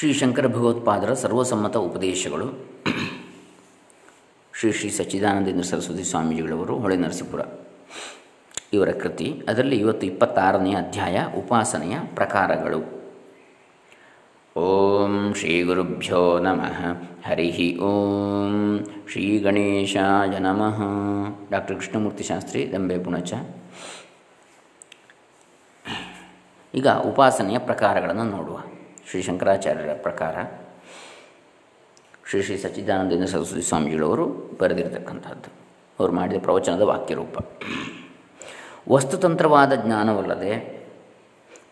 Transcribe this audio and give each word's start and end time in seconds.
ಶ್ರೀ 0.00 0.12
ಶಂಕರ 0.12 0.46
ಭಗವತ್ಪಾದರ 0.46 1.14
ಸರ್ವಸಮ್ಮತ 1.14 1.76
ಉಪದೇಶಗಳು. 1.76 2.66
ಶ್ರೀ 4.54 4.72
ಶ್ರೀ 4.72 4.90
ಸಚ್ಚಿದಾನಂದೇಂದ್ರ 4.90 5.62
ಸರಸ್ವತಿ 5.62 6.04
ಸ್ವಾಮೀಜಿಗಳವರು, 6.04 6.78
ಹೊಳೆ 6.78 6.96
ನರಸೀಪುರ 6.96 7.40
ಇವರ 8.72 8.88
ಕೃತಿ. 8.90 9.42
ಅದರಲ್ಲಿ 9.48 9.76
ಇವತ್ತು 9.76 10.06
ಇಪ್ಪತ್ತಾರನೆಯ 10.06 10.74
ಅಧ್ಯಾಯ 10.74 11.26
ಉಪಾಸನೆಯ 11.38 11.98
ಪ್ರಕಾರಗಳು. 12.14 12.78
ಓಂ 14.60 15.34
ಶ್ರೀ 15.34 15.62
ಗುರುಭ್ಯೋ 15.62 16.38
ನಮಃ. 16.38 17.02
ಹರಿ 17.26 17.78
ಓಂ 17.78 18.80
ಶ್ರೀ 19.10 19.38
ಗಣೇಶಾಯ 19.38 20.38
ನಮಃ. 20.38 20.82
ಡಾಕ್ಟರ್ 21.50 21.76
ಕೃಷ್ಣಮೂರ್ತಿ 21.76 22.24
ಶಾಸ್ತ್ರಿ, 22.24 22.72
ದಂಬೆ 22.72 22.98
ಪುಣಚ. 22.98 23.32
ಈಗ 26.74 26.88
ಉಪಾಸನೆಯ 26.88 27.58
ಪ್ರಕಾರಗಳನ್ನು 27.58 28.24
ನೋಡುವ. 28.24 28.62
ಶ್ರೀ 29.10 29.22
ಶಂಕರಾಚಾರ್ಯರ 29.22 29.92
ಪ್ರಕಾರ 30.02 30.34
ಶ್ರೀ 32.30 32.42
ಶ್ರೀ 32.42 32.56
ಸಚ್ಚಿದಾನಂದೇಂದ್ರ 32.56 33.26
ಸರಸ್ವತಿ 33.26 33.62
ಸ್ವಾಮೀಜಿಗಳವರು 33.62 34.26
ಬರೆದಿರತಕ್ಕಂಥದ್ದು. 34.60 35.48
ಅವರು 36.00 36.12
ಮಾಡಿದ 36.12 36.42
ಪ್ರವಚನದ 36.42 36.80
ವಾಕ್ಯರೂಪ. 36.80 37.38
ವಸ್ತುತಂತ್ರವಾದ 38.90 39.72
ಜ್ಞಾನವಲ್ಲದೆ 39.74 40.52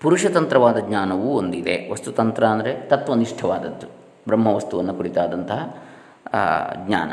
ಪುರುಷತಂತ್ರವಾದ 0.01 0.79
ಜ್ಞಾನವೂ 0.79 1.29
ಒಂದಿದೆ. 1.39 1.91
ವಸ್ತುತಂತ್ರ 1.91 2.47
ಅಂದರೆ 2.47 2.73
ತತ್ವನಿಷ್ಠವಾದದ್ದು. 2.89 3.87
ಬ್ರಹ್ಮವಸ್ತುವನ್ನು 4.27 4.95
ಕುರಿತಾದಂತಹ 4.95 5.87
ಜ್ಞಾನ. 6.87 7.13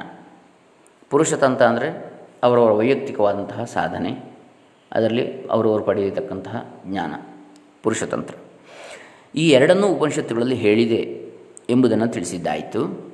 ಪುರುಷತಂತ್ರ 1.10 1.66
ಅಂದರೆ 1.66 1.90
ಅವರವರ 2.44 2.72
ವೈಯಕ್ತಿಕವಾದಂತಹ 2.72 3.64
ಸಾಧನೆ. 3.64 4.12
ಅದರಲ್ಲಿ 4.92 5.48
ಅವರವರು 5.48 5.84
ಪಡೆಯತಕ್ಕಂತಹ 5.84 6.66
ಜ್ಞಾನ. 6.86 7.14
ಪುರುಷತಂತ್ರ. 7.84 8.36
ಈ 9.36 9.50
ಎರಡನ್ನೂ 9.50 9.88
ಉಪನಿಷತ್ತುಗಳಲ್ಲಿ 9.88 10.56
ಹೇಳಿದೆ 10.56 11.26
ಎಂಬುದನ್ನು 11.70 12.08
ತಿಳಿಸಿದ್ದಾಯಿತು. 12.08 13.14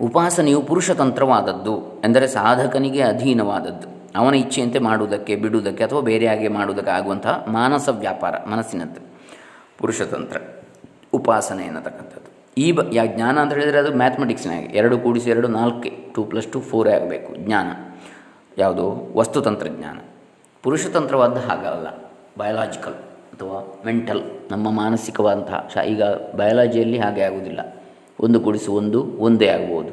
ಉಪಾಸನೆಯು 0.00 0.62
ಪುರುಷತಂತ್ರವಾದದ್ದು 0.62 2.02
ಎಂದರೆ 2.04 2.26
ಸಾಧಕನಿಗೆ 2.26 3.02
ಅಧೀನವಾದದ್ದು. 3.02 3.88
ಅವನ 4.18 4.34
ಇಚ್ಛೆಯಂತೆ 4.34 4.78
ಮಾಡುವುದಕ್ಕೆ, 4.78 5.36
ಬಿಡುವುದಕ್ಕೆ 5.36 5.84
ಅಥವಾ 5.84 6.00
ಬೇರೆಯಾಗಿ 6.00 6.48
ಮಾಡುವುದಕ್ಕೆ 6.48 6.90
ಆಗುವಂತಹ 6.90 7.44
ಮಾನಸ 7.48 7.88
ವ್ಯಾಪಾರ, 7.88 8.34
ಮನಸ್ಸಿನದ್ದು. 8.46 9.00
ಪುರುಷತಂತ್ರ 9.78 10.36
ಉಪಾಸನೆ 11.12 11.64
ಅನ್ನತಕ್ಕಂಥದ್ದು 11.64 12.36
ಈ 12.58 12.72
ಬ, 12.72 12.80
ಯಾ 12.92 13.06
ಜ್ಞಾನ 13.06 13.40
ಅಂತ 13.40 13.52
ಹೇಳಿದರೆ 13.52 13.78
ಅದು 13.78 13.94
ಮ್ಯಾಥಮೆಟಿಕ್ಸ್ನಾಗೆ 13.94 14.66
ಎರಡು 14.66 14.98
ಕೂಡಿಸಿ 14.98 15.30
ಎರಡು, 15.30 15.48
ನಾಲ್ಕೆ. 15.48 15.90
ಟೂ 16.14 16.24
ಪ್ಲಸ್ 16.24 16.52
ಟು, 16.52 16.60
ಫೋರೇ 16.60 16.92
ಆಗಬೇಕು. 16.92 17.36
ಜ್ಞಾನ. 17.36 17.66
ಯಾವುದು? 18.58 19.12
ವಸ್ತುತಂತ್ರಜ್ಞಾನ 19.16 19.98
ಪುರುಷತಂತ್ರವಾದ 20.62 21.36
ಹಾಗಲ್ಲ. 21.36 22.12
ಬಯೋಲಾಜಿಕಲ್ 22.38 22.94
ಅಥವಾ 23.36 23.82
ಮೆಂಟಲ್ 23.86 24.22
ನಮ್ಮ 24.50 24.70
ಮಾನಸಿಕವಾದಂತಹ 24.70 25.70
ಶಾ 25.74 25.82
ಈಗ 25.82 26.02
ಬಯಾಲಜಿಯಲ್ಲಿ 26.36 26.98
ಹಾಗೆ 26.98 27.22
ಆಗುವುದಿಲ್ಲ. 27.22 27.76
ಒಂದು 28.20 28.40
ಕೂಡಿಸು 28.40 28.72
ಒಂದು, 28.72 29.02
ಒಂದೇ 29.02 29.46
ಆಗ್ಬೋದು. 29.46 29.92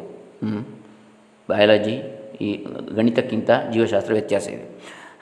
ಬಯಾಲಜಿ 1.50 1.96
ಈ 2.42 2.66
ಗಣಿತಕ್ಕಿಂತ 2.96 3.50
ಜೀವಶಾಸ್ತ್ರ 3.72 4.14
ವ್ಯತ್ಯಾಸ 4.14 4.48
ಇದೆ. 4.48 4.66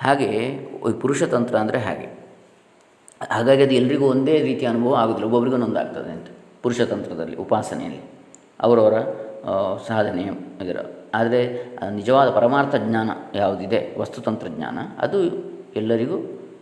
ಹಾಗೆ 0.02 0.28
ಪುರುಷತಂತ್ರ 1.02 1.56
ಅಂದರೆ 1.56 1.80
ಹಾಗೆ. 1.80 2.08
ಹಾಗಾಗಿ 3.32 3.64
ಅದು 3.64 3.74
ಎಲ್ರಿಗೂ 3.74 4.06
ಒಂದೇ 4.06 4.42
ರೀತಿಯ 4.42 4.68
ಅನುಭವ 4.68 4.96
ಆಗೋದಿಲ್ಲ. 4.96 5.26
ಒಬ್ಬೊಬ್ಬರಿಗೂ 5.26 5.64
ಒಂದಾಗ್ತದೆ 5.64 6.12
ಅಂತ. 6.12 6.28
ಪುರುಷತಂತ್ರದಲ್ಲಿ 6.64 7.36
ಉಪಾಸನೆಯಲ್ಲಿ. 7.36 8.00
ಅವರವರ 8.60 8.94
ಸಾಧನೆ 9.88 10.22
ಇದರ. 10.64 10.86
ಆದರೆ 11.14 11.40
ನಿಜವಾದ 11.92 12.30
ಪರಮಾರ್ಥ 12.30 12.76
ಜ್ಞಾನ 12.76 13.10
ಯಾವುದಿದೆ? 13.36 14.00
ವಸ್ತುತಂತ್ರಜ್ಞಾನ 14.00 14.80
ಅದು 15.00 15.18
ಎಲ್ಲರಿಗೂ 15.76 16.16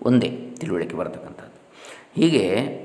ಒಂದೇ 0.03 0.29
ತಿಳುವಳಿಕೆ 0.59 0.95
ಬರತಕ್ಕಂಥದ್ದು. 0.95 1.48
ಹೀಗೆ 2.15 2.79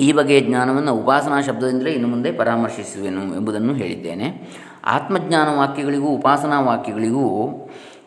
ಈ 0.00 0.12
ಬಗೆಯ 0.12 0.40
ಜ್ಞಾನವನ್ನು 0.40 0.94
ಉಪಾಸನಾ 0.94 1.40
ಶಬ್ದದಿಂದಲೇ 1.40 1.90
ಇನ್ನು 1.92 2.08
ಮುಂದೆ 2.08 2.32
ಪರಾಮರ್ಶಿಸುವೆನು 2.32 3.36
ಎಂಬುದನ್ನು 3.36 3.74
ಹೇಳಿದ್ದೇನೆ. 3.74 4.48
ಆತ್ಮಜ್ಞಾನ 4.84 5.58
ವಾಕ್ಯಗಳಿಗೂ 5.58 6.06
ಉಪಾಸನಾ 6.06 6.60
ವಾಕ್ಯಗಳಿಗೂ 6.60 7.50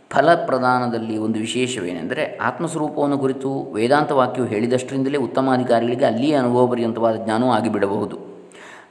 ಫಲ 0.10 0.46
ಪ್ರದಾನದಲ್ಲಿ 0.46 1.18
ಒಂದು 1.18 1.40
ವಿಶೇಷವೇನೆಂದರೆ 1.40 2.38
ಆತ್ಮಸ್ವರೂಪವನ್ನು 2.38 3.18
ಕುರಿತು 3.18 3.74
ವೇದಾಂತ 3.74 4.12
ವಾಕ್ಯವು 4.12 4.48
ಹೇಳಿದಷ್ಟರಿಂದಲೇ 4.48 5.18
ಉತ್ತಮಾಧಿಕಾರಿಗಳಿಗೆ 5.18 6.06
ಅಲ್ಲಿಯೇ 6.06 6.34
ಅನುಭವ 6.34 6.68
ಪರ್ಯಂತವಾದ 6.68 7.16
ಜ್ಞಾನವೂ 7.16 7.50
ಆಗಿಬಿಡಬಹುದು. 7.50 8.20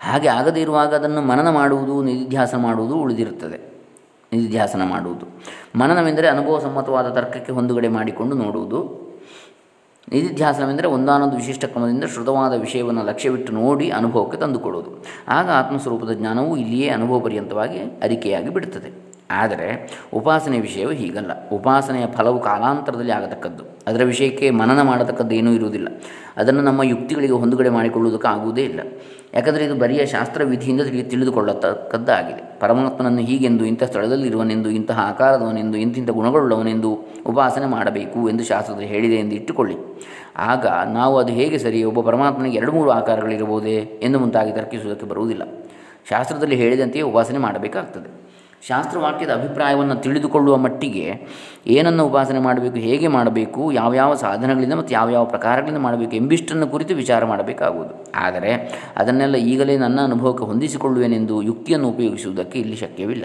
ಹಾಗೆ 0.01 0.29
ಆಗದೇ 0.29 0.61
ಇರುವಾಗ 0.61 0.95
ಅದನ್ನು 0.95 1.23
ಮನನ 1.23 1.51
ಮಾಡುವುದು, 1.51 2.03
ನಿಧಿಧ್ಯಾಸ 2.03 2.55
ಮಾಡುವುದು 2.55 2.95
ಉಳಿದಿರುತ್ತದೆ. 2.97 3.75
ನಿಧಿಧ್ಯಾಸನ 4.33 4.83
ಮಾಡುವುದು. 4.85 5.27
ಮನನವೆಂದರೆ 5.79 6.29
ಅನುಭವ 6.29 6.59
ಸಮ್ಮತವಾದ 6.59 7.09
ತರ್ಕಕ್ಕೆ 7.09 7.53
ಹೊಂದುಗಡೆ 7.53 7.89
ಮಾಡಿಕೊಂಡು 7.89 8.37
ನೋಡುವುದು. 8.37 9.04
ನಿಧಿಧ್ಯಾಸನವೆಂದರೆ 10.13 10.89
ಒಂದಾನೊಂದು 10.89 11.37
ವಿಶಿಷ್ಟ 11.37 11.65
ಕ್ರಮದಿಂದ 11.65 12.05
ಶ್ರುತವಾದ 12.05 12.61
ವಿಷಯವನ್ನು 12.61 13.05
ಲಕ್ಷ್ಯವಿಟ್ಟು 13.05 13.53
ನೋಡಿ 13.53 13.91
ಅನುಭವಕ್ಕೆ 13.91 14.39
ತಂದುಕೊಡುವುದು. 14.39 15.05
ಆಗ 15.29 15.51
ಆತ್ಮಸ್ವರೂಪದ 15.51 16.13
ಜ್ಞಾನವು 16.13 16.57
ಇಲ್ಲಿಯೇ 16.57 16.89
ಅನುಭವ 16.89 17.21
ಪರ್ಯಂತವಾಗಿ 17.21 17.79
ಅರಿಕೆಯಾಗಿ 17.79 18.49
ಬಿಡುತ್ತದೆ. 18.49 19.15
ಆದರೆ 19.31 19.91
ಉಪಾಸನೆಯ 20.15 20.61
ವಿಷಯವು 20.61 20.91
ಹೀಗಲ್ಲ. 20.91 21.51
ಉಪಾಸನೆಯ 21.51 22.07
ಫಲವು 22.07 22.41
ಕಾಲಾಂತರದಲ್ಲಿ 22.41 23.13
ಆಗತಕ್ಕದ್ದು. 23.13 23.65
ಅದರ 23.87 24.05
ವಿಷಯಕ್ಕೆ 24.05 24.51
ಮನನ 24.51 24.83
ಮಾಡತಕ್ಕದ್ದು 24.83 25.35
ಏನೂ 25.35 25.53
ಇರುವುದಿಲ್ಲ. 25.53 25.89
ಅದನ್ನು 26.37 26.61
ನಮ್ಮ 26.61 26.83
ಯುಕ್ತಿಗಳಿಗೆ 26.83 27.33
ಹೊಂದುಗಡೆ 27.33 27.69
ಮಾಡಿಕೊಳ್ಳುವುದಕ್ಕೆ 27.69 28.29
ಆಗುವುದೇ 28.29 28.65
ಇಲ್ಲ. 28.65 28.81
ಯಾಕಂದರೆ 29.34 29.65
ಇದು 29.65 29.75
ಬರಿಯ 29.75 30.06
ಶಾಸ್ತ್ರ 30.06 30.45
ವಿಧಿಯಿಂದ 30.45 30.81
ತಿಳಿ 30.81 31.03
ತಿಳಿದುಕೊಳ್ಳತಕ್ಕದ್ದಾಗಿದೆ. 31.03 32.61
ಪರಮಾತ್ಮನನ್ನು 32.61 33.21
ಹೀಗೆಂದು, 33.21 33.65
ಇಂಥ 33.65 33.83
ಸ್ಥಳದಲ್ಲಿರುವನೆಂದು, 33.83 34.71
ಇಂತಹ 34.71 35.00
ಆಕಾರದವನೆಂದು, 35.00 35.78
ಇಂತಿಂಥ 35.78 36.11
ಗುಣಗಳುಳ್ಳವನೆಂದು 36.11 37.05
ಉಪಾಸನೆ 37.27 37.67
ಮಾಡಬೇಕು 37.67 38.28
ಎಂದು 38.28 38.44
ಶಾಸ್ತ್ರದಲ್ಲಿ 38.44 38.89
ಹೇಳಿದೆ 38.89 39.15
ಎಂದು 39.15 39.34
ಇಟ್ಟುಕೊಳ್ಳಿ. 39.34 39.77
ಆಗ 40.37 40.67
ನಾವು 40.67 41.19
ಅದು 41.19 41.33
ಹೇಗೆ 41.33 41.59
ಸರಿ, 41.59 41.84
ಒಬ್ಬ 41.84 42.00
ಪರಮಾತ್ಮನಿಗೆ 42.00 42.56
ಎರಡು 42.56 42.73
ಮೂರು 42.73 42.91
ಆಕಾರಗಳಿರಬಹುದೇ 42.91 44.00
ಎಂದು 44.03 44.19
ಮುಂತಾಗಿ 44.19 44.53
ತರ್ಕಿಸುವುದಕ್ಕೆ 44.53 45.06
ಬರುವುದಿಲ್ಲ. 45.06 45.43
ಶಾಸ್ತ್ರದಲ್ಲಿ 46.09 46.56
ಹೇಳಿದಂತೆಯೇ 46.56 47.03
ಉಪಾಸನೆ 47.03 47.39
ಮಾಡಬೇಕಾಗ್ತದೆ. 47.39 48.24
ಶಾಸ್ತ್ರವಾಕ್ಯದ 48.69 49.31
ಅಭಿಪ್ರಾಯವನ್ನು 49.31 49.95
ತಿಳಿದುಕೊಳ್ಳುವ 49.95 50.57
ಮಟ್ಟಿಗೆ 50.57 51.27
ಏನನ್ನು 51.67 52.07
ಉಪಾಸನೆ 52.07 52.39
ಮಾಡಬೇಕು, 52.39 52.77
ಹೇಗೆ 52.77 53.09
ಮಾಡಬೇಕು, 53.09 53.73
ಯಾವ್ಯಾವ 53.73 54.15
ಸಾಧನಗಳಿಂದ 54.15 54.73
ಮತ್ತು 54.73 54.95
ಯಾವ್ಯಾವ 54.95 55.25
ಪ್ರಕಾರಗಳಿಂದ 55.25 55.79
ಮಾಡಬೇಕು 55.79 56.17
ಎಂಬಿಷ್ಟನ್ನು 56.17 56.67
ಕುರಿತು 56.67 56.95
ವಿಚಾರ 56.95 57.25
ಮಾಡಬೇಕಾಗುವುದು. 57.25 58.13
ಆದರೆ 58.15 58.53
ಅದನ್ನೆಲ್ಲ 58.97 59.35
ಈಗಲೇ 59.35 59.79
ನನ್ನ 59.79 60.01
ಅನುಭವಕ್ಕೆ 60.01 60.45
ಹೊಂದಿಸಿಕೊಳ್ಳುವೆನೆಂದು 60.45 61.43
ಯುಕ್ತಿಯನ್ನು 61.43 61.89
ಉಪಯೋಗಿಸುವುದಕ್ಕೆ 61.89 62.59
ಇಲ್ಲಿ 62.59 62.77
ಶಕ್ಯವಿಲ್ಲ. 62.77 63.25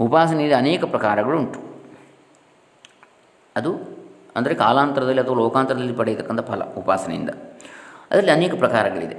ಉಪಾಸನೆಯಲ್ಲಿ 0.00 0.54
ಅನೇಕ 0.54 0.84
ಪ್ರಕಾರಗಳುಂಟು. 0.84 1.60
ಅದು 3.56 3.72
ಅಂದರೆ 4.36 4.54
ಕಾಲಾಂತರದಲ್ಲಿ 4.54 5.20
ಅಥವಾ 5.20 5.36
ಲೋಕಾಂತರದಲ್ಲಿ 5.36 5.92
ಪಡೆಯತಕ್ಕಂಥ 5.92 6.40
ಫಲ 6.40 6.62
ಉಪಾಸನೆಯಿಂದ. 6.78 7.30
ಅದರಲ್ಲಿ 8.10 8.30
ಅನೇಕ 8.30 8.54
ಪ್ರಕಾರಗಳಿದೆ. 8.54 9.16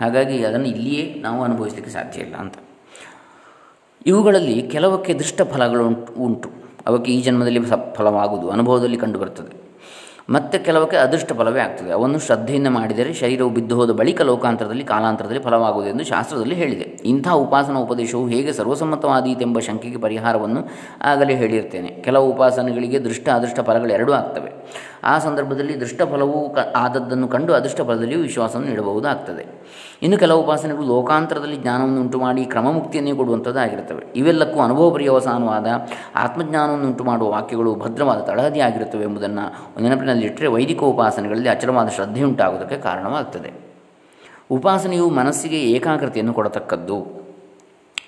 ಹಾಗಾಗಿ 0.00 0.44
ಅದನ್ನು 0.44 0.66
ಇಲ್ಲಿಯೇ 0.66 1.14
ನಾವು 1.20 1.44
ಅನುಭವಿಸಲಿಕ್ಕೆ 1.44 1.90
ಸಾಧ್ಯ 1.90 2.20
ಇಲ್ಲ 2.20 2.34
ಅಂತ. 2.34 2.54
ಇವುಗಳಲ್ಲಿ 4.06 4.62
ಕೆಲವಕ್ಕೆ 4.62 5.14
ದೃಷ್ಟ 5.14 5.42
ಫಲಗಳು 5.42 5.86
ಉಂಟು. 5.86 6.12
ಉಂಟು 6.12 6.50
ಅವಕ್ಕೆ 6.86 7.12
ಈ 7.12 7.22
ಜನ್ಮದಲ್ಲಿ 7.22 7.60
ಫಲವಾಗುವುದು, 7.94 8.50
ಅನುಭವದಲ್ಲಿ 8.50 8.96
ಕಂಡುಬರುತ್ತದೆ. 8.96 9.70
ಮತ್ತು 10.30 10.64
ಕೆಲವಕ್ಕೆ 10.64 10.96
ಅದೃಷ್ಟ 10.96 11.32
ಫಲವೇ 11.32 11.60
ಆಗ್ತದೆ. 11.60 11.92
ಅವನ್ನು 11.92 12.18
ಶ್ರದ್ಧೆಯಿಂದ 12.18 12.66
ಮಾಡಿದರೆ 12.68 13.14
ಶರೀರವು 13.14 13.50
ಬಿದ್ದು 13.50 13.74
ಹೋದ 13.74 13.90
ಬಳಿಕ 13.90 14.22
ಲೋಕಾಂತರದಲ್ಲಿ, 14.22 14.84
ಕಾಲಾಂತರದಲ್ಲಿ 14.84 15.40
ಫಲವಾಗುವುದು 15.40 15.90
ಎಂದು 15.90 16.04
ಶಾಸ್ತ್ರದಲ್ಲಿ 16.04 16.54
ಹೇಳಿದೆ. 16.54 16.80
ಇಂಥ 16.80 17.28
ಉಪಾಸನಾ 17.28 17.80
ಉಪದೇಶವು 17.80 18.28
ಹೇಗೆ 18.28 18.52
ಸರ್ವಸಮ್ಮತವಾದೀತೆಂಬ 18.52 19.58
ಶಂಕೆಗೆ 19.58 19.98
ಪರಿಹಾರವನ್ನು 19.98 20.64
ಆಗಲೇ 21.02 21.34
ಹೇಳಿರ್ತೇನೆ. 21.34 21.88
ಕೆಲವು 21.88 22.30
ಉಪಾಸನೆಗಳಿಗೆ 22.30 22.98
ದೃಷ್ಟ, 22.98 23.28
ಅದೃಷ್ಟ 23.28 23.60
ಫಲಗಳು 23.60 23.92
ಎರಡೂ 23.92 24.12
ಆಗ್ತವೆ. 24.12 24.52
ಆ 25.04 25.18
ಸಂದರ್ಭದಲ್ಲಿ 25.18 25.80
ದೃಷ್ಟ 25.80 26.02
ಫಲವು 26.02 26.54
ಕ 26.54 26.58
ಆದದ್ದನ್ನು 26.76 27.28
ಕಂಡು 27.28 27.52
ಅದೃಷ್ಟ 27.52 27.80
ಫಲದಲ್ಲಿಯೂ 27.80 28.22
ವಿಶ್ವಾಸವನ್ನು 28.22 28.70
ನೀಡಬಹುದಾಗ್ತದೆ. 28.70 29.46
ಇನ್ನು 30.02 30.18
ಕೆಲವು 30.18 30.42
ಉಪಾಸನೆಗಳು 30.42 30.86
ಲೋಕಾಂತರದಲ್ಲಿ 30.86 31.56
ಜ್ಞಾನವನ್ನು 31.56 32.00
ಉಂಟು 32.00 32.18
ಮಾಡಿ 32.18 32.44
ಕ್ರಮಮುಕ್ತಿಯನ್ನೇ 32.44 33.12
ಕೊಡುವಂಥದ್ದಾಗಿರುತ್ತವೆ 33.12 34.06
ಇವೆಲ್ಲಕ್ಕೂ 34.16 34.60
ಅನುಭವ 34.60 34.90
ಪರ್ಯವಸಾನವಾದ 34.90 35.66
ಆತ್ಮಜ್ಞಾನವನ್ನು 36.14 36.86
ಉಂಟು 36.86 37.04
ಮಾಡುವ 37.04 37.30
ವಾಕ್ಯಗಳು 37.30 37.74
ಭದ್ರವಾದ 37.74 38.20
ತಳಹದಿಯಾಗಿರುತ್ತವೆ 38.20 39.02
ಎಂಬುದನ್ನು 39.02 39.80
ನೆನಪಿನಲ್ಲಿಟ್ಟರೆ 39.82 40.46
ವೈದಿಕ 40.46 40.82
ಉಪಾಸನೆಗಳಲ್ಲಿ 40.82 41.48
ಅಚಲವಾದ 41.48 41.88
ಶ್ರದ್ಧೆಯುಂಟಾಗುವುದಕ್ಕೆ 41.88 42.76
ಕಾರಣವಾಗ್ತದೆ. 42.76 43.70
ಉಪಾಸನೆಯು 44.50 45.10
ಮನಸ್ಸಿಗೆ 45.10 45.56
ಏಕಾಗ್ರತೆಯನ್ನು 45.56 46.34
ಕೊಡತಕ್ಕದ್ದು. 46.34 47.19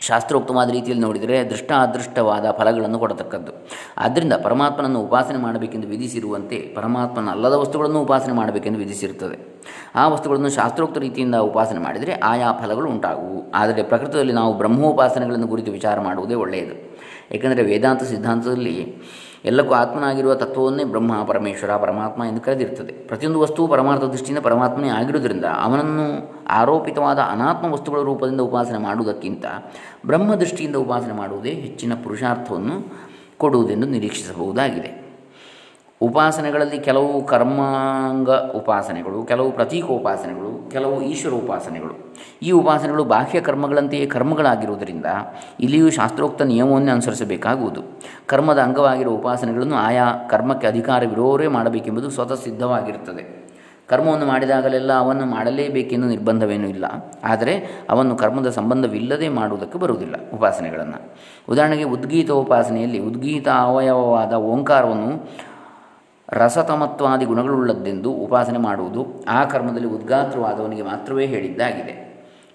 ಶಾಸ್ತ್ರೋಕ್ತವಾದ 0.06 0.70
ರೀತಿಯಲ್ಲಿ 0.70 1.04
ನೋಡಿದರೆ 1.04 1.44
ದೃಷ್ಟ 1.44 1.72
ಅದೃಷ್ಟವಾದ 1.72 2.50
ಫಲಗಳನ್ನು 2.50 2.98
ಕೊಡತಕ್ಕದ್ದು. 2.98 3.52
ಆದ್ದರಿಂದ 3.98 4.32
ಪರಮಾತ್ಮನನ್ನು 4.44 5.00
ಉಪಾಸನೆ 5.00 5.38
ಮಾಡಬೇಕೆಂದು 5.38 5.88
ವಿಧಿಸಿರುವಂತೆ 5.88 6.58
ಪರಮಾತ್ಮನ 6.76 7.30
ಅಲ್ಲದ 7.30 7.52
ವಸ್ತುಗಳನ್ನು 7.52 8.02
ಉಪಾಸನೆ 8.02 8.32
ಮಾಡಬೇಕೆಂದು 8.32 8.78
ವಿಧಿಸಿರುತ್ತದೆ. 8.78 9.38
ಆ 9.94 10.08
ವಸ್ತುಗಳನ್ನು 10.08 10.50
ಶಾಸ್ತ್ರೋಕ್ತ 10.50 10.98
ರೀತಿಯಿಂದ 10.98 11.34
ಉಪಾಸನೆ 11.34 11.80
ಮಾಡಿದರೆ 11.80 12.12
ಆಯಾ 12.12 12.52
ಫಲಗಳು 12.52 12.88
ಉಂಟಾಗುವು. 12.90 13.52
ಆದರೆ 13.54 13.82
ಪ್ರಕೃತದಲ್ಲಿ 13.82 14.32
ನಾವು 14.32 14.58
ಬ್ರಹ್ಮೋಪಾಸನೆಗಳನ್ನು 14.58 15.48
ಕುರಿತು 15.48 15.72
ವಿಚಾರ 15.72 16.00
ಮಾಡುವುದೇ 16.00 16.34
ಒಳ್ಳೆಯದು. 16.34 16.74
ಏಕೆಂದರೆ 17.34 17.62
ವೇದಾಂತ 17.62 18.02
ಸಿದ್ಧಾಂತದಲ್ಲಿ 18.02 18.76
ಎಲ್ಲಕ್ಕೂ 19.44 19.74
ಆತ್ಮನಾಗಿರುವ 19.74 20.34
ತತ್ವವನ್ನೇ 20.34 20.84
ಬ್ರಹ್ಮ, 20.84 21.24
ಪರಮೇಶ್ವರ, 21.24 21.76
ಪರಮಾತ್ಮ 21.76 22.24
ಎಂದು 22.24 22.40
ಕರೆದಿರುತ್ತದೆ. 22.40 22.92
ಪ್ರತಿಯೊಂದು 22.92 23.40
ವಸ್ತುವು 23.40 23.68
ಪರಮಾರ್ಥ 23.68 24.04
ದೃಷ್ಟಿಯಿಂದ 24.04 24.44
ಪರಮಾತ್ಮನೇ 24.44 24.88
ಆಗಿರುವುದರಿಂದ 24.88 25.44
ಅವನನ್ನು 25.44 26.06
ಆರೋಪಿತವಾದ 26.48 27.18
ಅನಾತ್ಮ 27.18 27.72
ವಸ್ತುಗಳ 27.72 28.00
ರೂಪದಿಂದ 28.00 28.40
ಉಪಾಸನೆ 28.40 28.78
ಮಾಡುವುದಕ್ಕಿಂತ 28.78 29.44
ಬ್ರಹ್ಮ 30.06 30.34
ದೃಷ್ಟಿಯಿಂದ 30.34 30.76
ಉಪಾಸನೆ 30.76 31.12
ಮಾಡುವುದೇ 31.12 31.50
ಹೆಚ್ಚಿನ 31.50 31.92
ಪುರುಷಾರ್ಥವನ್ನು 31.94 32.76
ಕೊಡುವುದೆಂದು 33.38 33.86
ನಿರೀಕ್ಷಿಸಬಹುದಾಗಿದೆ. 33.86 35.01
ಉಪಾಸನೆಗಳಲ್ಲಿ 36.02 36.78
ಕೆಲವು 36.78 37.26
ಕರ್ಮಾಂಗ 37.26 38.30
ಉಪಾಸನೆಗಳು, 38.30 39.24
ಕೆಲವು 39.24 39.50
ಪ್ರತೀಕೋಪಾಸನೆಗಳು, 39.50 40.70
ಕೆಲವು 40.70 41.02
ಈಶ್ವರ 41.02 41.34
ಉಪಾಸನೆಗಳು 41.34 42.14
ಈ 42.42 42.50
ಉಪಾಸನೆಗಳು 42.50 43.04
ಬಾಹ್ಯ 43.04 43.40
ಕರ್ಮಗಳಂತೆಯೇ 43.40 44.06
ಕರ್ಮಗಳಾಗಿರುವುದರಿಂದ 44.06 45.06
ಇಲ್ಲಿಯೂ 45.60 45.90
ಶಾಸ್ತ್ರೋಕ್ತ 45.90 46.42
ನಿಯಮವನ್ನೇ 46.42 46.92
ಅನುಸರಿಸಬೇಕಾಗುವುದು. 46.92 47.80
ಕರ್ಮದ 48.26 48.58
ಅಂಗವಾಗಿರುವ 48.58 49.14
ಉಪಾಸನೆಗಳನ್ನು 49.14 49.74
ಆಯಾ 49.74 50.12
ಕರ್ಮಕ್ಕೆ 50.30 50.66
ಅಧಿಕಾರವಿರೋರೇ 50.66 51.46
ಮಾಡಬೇಕೆಂಬುದು 51.46 52.10
ಸ್ವತಃ 52.10 52.34
ಸಿದ್ಧವಾಗಿರುತ್ತದೆ. 52.34 53.42
ಕರ್ಮವನ್ನು 53.88 54.26
ಮಾಡಿದಾಗಲೆಲ್ಲ 54.26 54.98
ಅವನ್ನು 54.98 55.26
ಮಾಡಲೇಬೇಕೆಂದು 55.26 56.06
ನಿರ್ಬಂಧವೇನೂ 56.06 56.68
ಇಲ್ಲ. 56.68 56.84
ಆದರೆ 57.24 57.84
ಅವನ್ನು 57.90 58.16
ಕರ್ಮದ 58.16 58.48
ಸಂಬಂಧವಿಲ್ಲದೆ 58.48 59.28
ಮಾಡುವುದಕ್ಕೆ 59.28 59.78
ಬರುವುದಿಲ್ಲ 59.78 60.14
ಉಪಾಸನೆಗಳನ್ನು. 60.34 61.14
ಉದಾಹರಣೆಗೆ 61.48 61.84
ಉದ್ಗೀತ 61.84 62.30
ಉಪಾಸನೆಯಲ್ಲಿ 62.30 62.98
ಉದ್ಗೀತ 62.98 63.48
ಅವಯವವಾದ 63.48 64.32
ಓಂಕಾರವನ್ನು 64.32 65.30
ರಸತಮತ್ವಾದಿ 66.40 67.24
ಗುಣಗಳುಳ್ಳದ್ದೆಂದು 67.24 68.10
ಉಪಾಸನೆ 68.12 68.58
ಮಾಡುವುದು 68.58 69.00
ಆ 69.28 69.44
ಕರ್ಮದಲ್ಲಿ 69.44 69.88
ಉದ್ಗಾತ್ರವಾದವನಿಗೆ 69.88 70.82
ಮಾತ್ರವೇ 70.82 71.26
ಹೇಳಿದ್ದಾಗಿದೆ. 71.26 71.94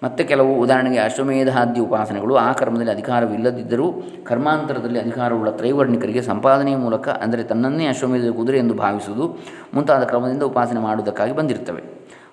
ಮತ್ತು 0.02 0.22
ಕೆಲವು 0.28 0.50
ಉದಾಹರಣೆಗೆ 0.60 0.98
ಅಶ್ವಮೇಧಾದ್ಯ 0.98 1.80
ಉಪಾಸನೆಗಳು 1.80 2.34
ಆ 2.36 2.52
ಕರ್ಮದಲ್ಲಿ 2.52 2.92
ಅಧಿಕಾರವಿಲ್ಲದಿದ್ದರೂ 2.92 3.86
ಕರ್ಮಾಂತರದಲ್ಲಿ 4.24 4.98
ಅಧಿಕಾರವುಳ್ಳ 4.98 5.50
ತ್ರೈವರ್ಣಿಕರಿಗೆ 5.50 6.22
ಸಂಪಾದನೆಯ 6.22 6.76
ಮೂಲಕ, 6.76 7.08
ಅಂದರೆ 7.08 7.42
ತನ್ನನ್ನೇ 7.42 7.86
ಅಶ್ವಮೇಧದ 7.86 8.30
ಕುದುರೆ 8.30 8.58
ಎಂದು 8.58 8.74
ಭಾವಿಸುವುದು 8.74 9.26
ಮುಂತಾದ 9.74 10.04
ಕ್ರಮದಿಂದ 10.04 10.42
ಉಪಾಸನೆ 10.42 10.80
ಮಾಡುವುದಕ್ಕಾಗಿ 10.80 11.32
ಬಂದಿರ್ತವೆ 11.32 11.82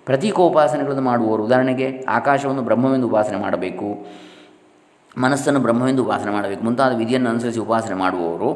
ಪ್ರತೀಕೋಪಾಸನೆಗಳನ್ನು 0.05 1.01
ಮಾಡುವವರು 1.01 1.43
ಉದಾಹರಣೆಗೆ 1.43 1.87
ಆಕಾಶವನ್ನು 2.09 2.61
ಬ್ರಹ್ಮವೆಂದು 2.61 3.07
ಉಪಾಸನೆ 3.07 3.37
ಮಾಡಬೇಕು, 3.37 3.87
ಮನಸ್ಸನ್ನು 5.17 5.59
ಬ್ರಹ್ಮವೆಂದು 5.59 6.03
ಉಪಾಸನೆ 6.03 6.31
ಮಾಡಬೇಕು, 6.31 6.63
ಮುಂತಾದ 6.63 6.93
ವಿಧಿಯನ್ನು 6.97 7.29
ಅನುಸರಿಸಿ 7.29 7.59
ಉಪಾಸನೆ 7.59 7.95
ಮಾಡುವವರು 7.95 8.49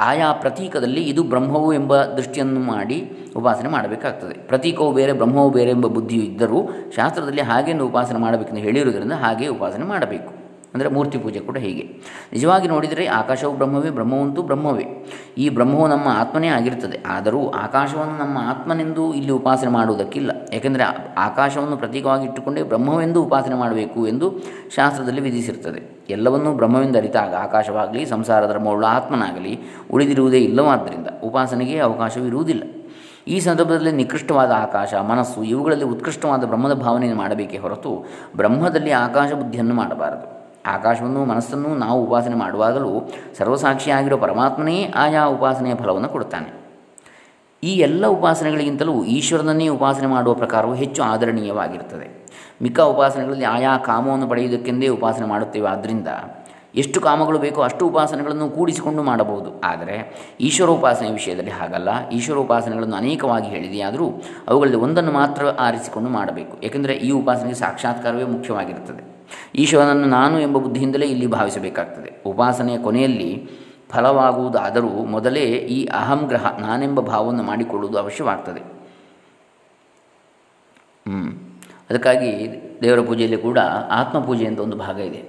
ಆಯಾ 0.00 0.32
ಪ್ರತೀಕದಲ್ಲಿ 0.32 1.02
ಇದು 1.02 1.22
ಬ್ರಹ್ಮವು 1.22 1.72
ಎಂಬ 1.72 2.02
ದೃಷ್ಟಿಯನ್ನು 2.04 2.60
ಮಾಡಿ 2.60 3.12
ಉಪಾಸನೆ 3.36 3.68
ಮಾಡಬೇಕಾಗ್ತದೆ. 3.68 4.34
ಪ್ರತೀಕವು 4.34 4.92
ಬೇರೆ, 4.92 5.12
ಬ್ರಹ್ಮವು 5.12 5.50
ಬೇರೆ 5.50 5.70
ಎಂಬ 5.70 5.86
ಬುದ್ಧಿಯು 5.86 6.22
ಇದ್ದರೂ 6.22 6.68
ಶಾಸ್ತ್ರದಲ್ಲಿ 6.96 7.40
ಹಾಗೆಂದು 7.40 7.86
ಉಪಾಸನೆ 7.86 8.18
ಮಾಡಬೇಕೆಂದು 8.18 8.60
ಹೇಳಿರುವುದರಿಂದ 8.60 9.12
ಹಾಗೆ 9.12 9.46
ಉಪಾಸನೆ 9.46 9.84
ಮಾಡಬೇಕು. 9.84 10.37
ಅಂದರೆ 10.74 10.88
ಮೂರ್ತಿ 10.88 11.18
ಪೂಜೆ 11.18 11.40
ಕೂಡ 11.40 11.58
ಹೀಗೆ. 11.58 11.82
ನಿಜವಾಗಿ 12.32 12.68
ನೋಡಿದರೆ 12.68 13.06
ಆಕಾಶವು 13.06 13.56
ಬ್ರಹ್ಮವೇ, 13.56 13.90
ಬ್ರಹ್ಮವಂತೂ 13.90 14.42
ಬ್ರಹ್ಮವೇ. 14.42 14.86
ಈ 15.38 15.48
ಬ್ರಹ್ಮವು 15.48 15.86
ನಮ್ಮ 15.86 16.08
ಆತ್ಮನೇ 16.08 16.48
ಆಗಿರುತ್ತದೆ. 16.48 17.02
ಆದರೂ 17.06 17.50
ಆಕಾಶವನ್ನು 17.50 18.18
ನಮ್ಮ 18.18 18.38
ಆತ್ಮನೆಂದು 18.38 19.14
ಇಲ್ಲಿ 19.14 19.32
ಉಪಾಸನೆ 19.32 19.70
ಮಾಡುವುದಕ್ಕಿಲ್ಲ. 19.70 20.30
ಏಕೆಂದರೆ 20.52 20.82
ಆಕಾಶವನ್ನು 21.16 21.76
ಪ್ರತೀಕವಾಗಿ 21.76 22.26
ಇಟ್ಟುಕೊಂಡೇ 22.26 22.62
ಬ್ರಹ್ಮವೆಂದು 22.62 23.22
ಉಪಾಸನೆ 23.22 23.54
ಮಾಡಬೇಕು 23.54 24.06
ಎಂದು 24.06 24.38
ಶಾಸ್ತ್ರದಲ್ಲಿ 24.74 25.20
ವಿಧಿಸಿರುತ್ತದೆ. 25.20 26.04
ಎಲ್ಲವನ್ನೂ 26.10 26.52
ಬ್ರಹ್ಮವೆಂದು 26.52 26.98
ಅರಿತಾಗ 26.98 27.34
ಆಕಾಶವಾಗಲಿ, 27.34 28.06
ಸಂಸಾರ 28.06 28.46
ಧರ್ಮವುಳ್ಳ 28.46 28.84
ಆತ್ಮನಾಗಲಿ 28.84 29.58
ಉಳಿದಿರುವುದೇ 29.90 30.38
ಇಲ್ಲವಾದ್ದರಿಂದ 30.38 31.06
ಉಪಾಸನೆಗೆ 31.24 31.78
ಅವಕಾಶವಿರುವುದಿಲ್ಲ. 31.78 32.62
ಈ 33.28 33.40
ಸಂದರ್ಭದಲ್ಲಿ 33.40 33.92
ನಿಕೃಷ್ಟವಾದ 33.92 34.50
ಆಕಾಶ, 34.50 34.94
ಮನಸ್ಸು 34.94 35.42
ಇವುಗಳಲ್ಲಿ 35.42 35.84
ಉತ್ಕೃಷ್ಟವಾದ 35.84 36.44
ಬ್ರಹ್ಮದ 36.44 36.72
ಭಾವನೆಯನ್ನು 36.72 37.18
ಮಾಡಬೇಕೇ 37.18 37.58
ಹೊರತು 37.58 38.06
ಬ್ರಹ್ಮದಲ್ಲಿ 38.36 38.90
ಆಕಾಶ 38.90 39.32
ಬುದ್ಧಿಯನ್ನು 39.32 39.74
ಮಾಡಬಾರದು. 39.74 40.37
ಆಕಾಶವನ್ನು 40.66 41.24
ಮನಸ್ಸನ್ನು 41.24 41.74
ನಾವು 41.74 42.04
ಉಪಾಸನೆ 42.04 42.34
ಮಾಡುವಾಗಲೂ 42.34 43.10
ಸರ್ವಸಾಕ್ಷಿಯಾಗಿರೋ 43.38 44.16
ಪರಮಾತ್ಮನೇ 44.16 44.92
ಆಯಾ 44.96 45.24
ಉಪಾಸನೆಯ 45.24 45.74
ಫಲವನ್ನು 45.74 46.08
ಕೊಡುತ್ತಾನೆ. 46.08 46.58
ಈ 47.64 47.76
ಎಲ್ಲ 47.76 48.06
ಉಪಾಸನೆಗಳಿಗಿಂತಲೂ 48.06 49.04
ಈಶ್ವರನನ್ನೇ 49.04 49.68
ಉಪಾಸನೆ 49.68 50.06
ಮಾಡುವ 50.06 50.34
ಪ್ರಕಾರವು 50.34 50.74
ಹೆಚ್ಚು 50.74 51.02
ಆದರಣೀಯವಾಗಿರುತ್ತದೆ. 51.02 52.26
ಮಿಕ್ಕ 52.62 52.80
ಉಪಾಸನೆಗಳಲ್ಲಿ 52.80 53.44
ಆಯಾ 53.44 53.78
ಕಾಮವನ್ನು 53.78 54.28
ಪಡೆಯುವುದಕ್ಕೆಂದೇ 54.28 54.88
ಉಪಾಸನೆ 54.88 55.26
ಮಾಡುತ್ತೇವೆ. 55.26 55.68
ಆದ್ದರಿಂದ 55.68 56.08
ಎಷ್ಟು 56.74 57.00
ಕಾಮಗಳು 57.00 57.38
ಬೇಕೋ 57.38 57.62
ಅಷ್ಟು 57.62 57.86
ಉಪಾಸನೆಗಳನ್ನು 57.86 58.50
ಕೂಡಿಸಿಕೊಂಡು 58.50 59.02
ಮಾಡಬಹುದು. 59.02 59.60
ಆದರೆ 59.60 60.14
ಈಶ್ವರೋಪಾಸನೆ 60.40 61.10
ವಿಷಯದಲ್ಲಿ 61.10 61.50
ಹಾಗಲ್ಲ. 61.50 62.08
ಈಶ್ವರೋಪಾಸನೆಗಳನ್ನು 62.08 62.96
ಅನೇಕವಾಗಿ 62.96 63.48
ಹೇಳಿದೆಯಾದರೂ 63.48 64.22
ಅವುಗಳಲ್ಲಿ 64.48 64.78
ಒಂದನ್ನು 64.78 65.12
ಮಾತ್ರ 65.12 65.46
ಆರಿಸಿಕೊಂಡು 65.46 66.10
ಮಾಡಬೇಕು. 66.10 66.58
ಏಕೆಂದರೆ 66.62 66.94
ಈ 66.94 67.10
ಉಪಾಸನೆಗೆ 67.10 67.54
ಸಾಕ್ಷಾತ್ಕಾರವೇ 67.54 68.24
ಮುಖ್ಯವಾಗಿರುತ್ತದೆ. 68.24 69.17
ಈಶ್ವರನನ್ನು 69.54 70.04
ನಾನು 70.04 70.40
ಎಂಬ 70.40 70.58
ಬುದ್ಧಿಯಿಂದಲೇ 70.58 71.06
ಇಲ್ಲಿ 71.06 71.26
ಭಾವಿಸಬೇಕಾಗ್ತದೆ. 71.26 72.22
ಉಪಾಸನೆಯ 72.26 72.78
ಕೊನೆಯಲ್ಲಿ 72.78 73.48
ಫಲವಾಗುವುದಾದರೂ 73.90 74.88
ಮೊದಲೇ 74.88 75.44
ಈ 75.44 75.84
ಅಹಂ 75.84 76.26
ಗ್ರಹ 76.26 76.58
ನಾನೆಂಬ 76.58 77.00
ಭಾವವನ್ನು 77.00 77.42
ಮಾಡಿಕೊಳ್ಳುವುದು 77.42 77.98
ಅವಶ್ಯವಾಗ್ತದೆ. 77.98 78.62
ಅದಕ್ಕಾಗಿ 81.90 82.30
ದೇವರ 82.82 83.00
ಪೂಜೆಯಲ್ಲಿ 83.00 83.38
ಕೂಡ 83.38 83.58
ಆತ್ಮಪೂಜೆ 83.90 84.46
ಅಂತ 84.46 84.60
ಒಂದು 84.60 84.76
ಭಾಗ 84.76 84.98
ಇದೆ. 85.00 85.22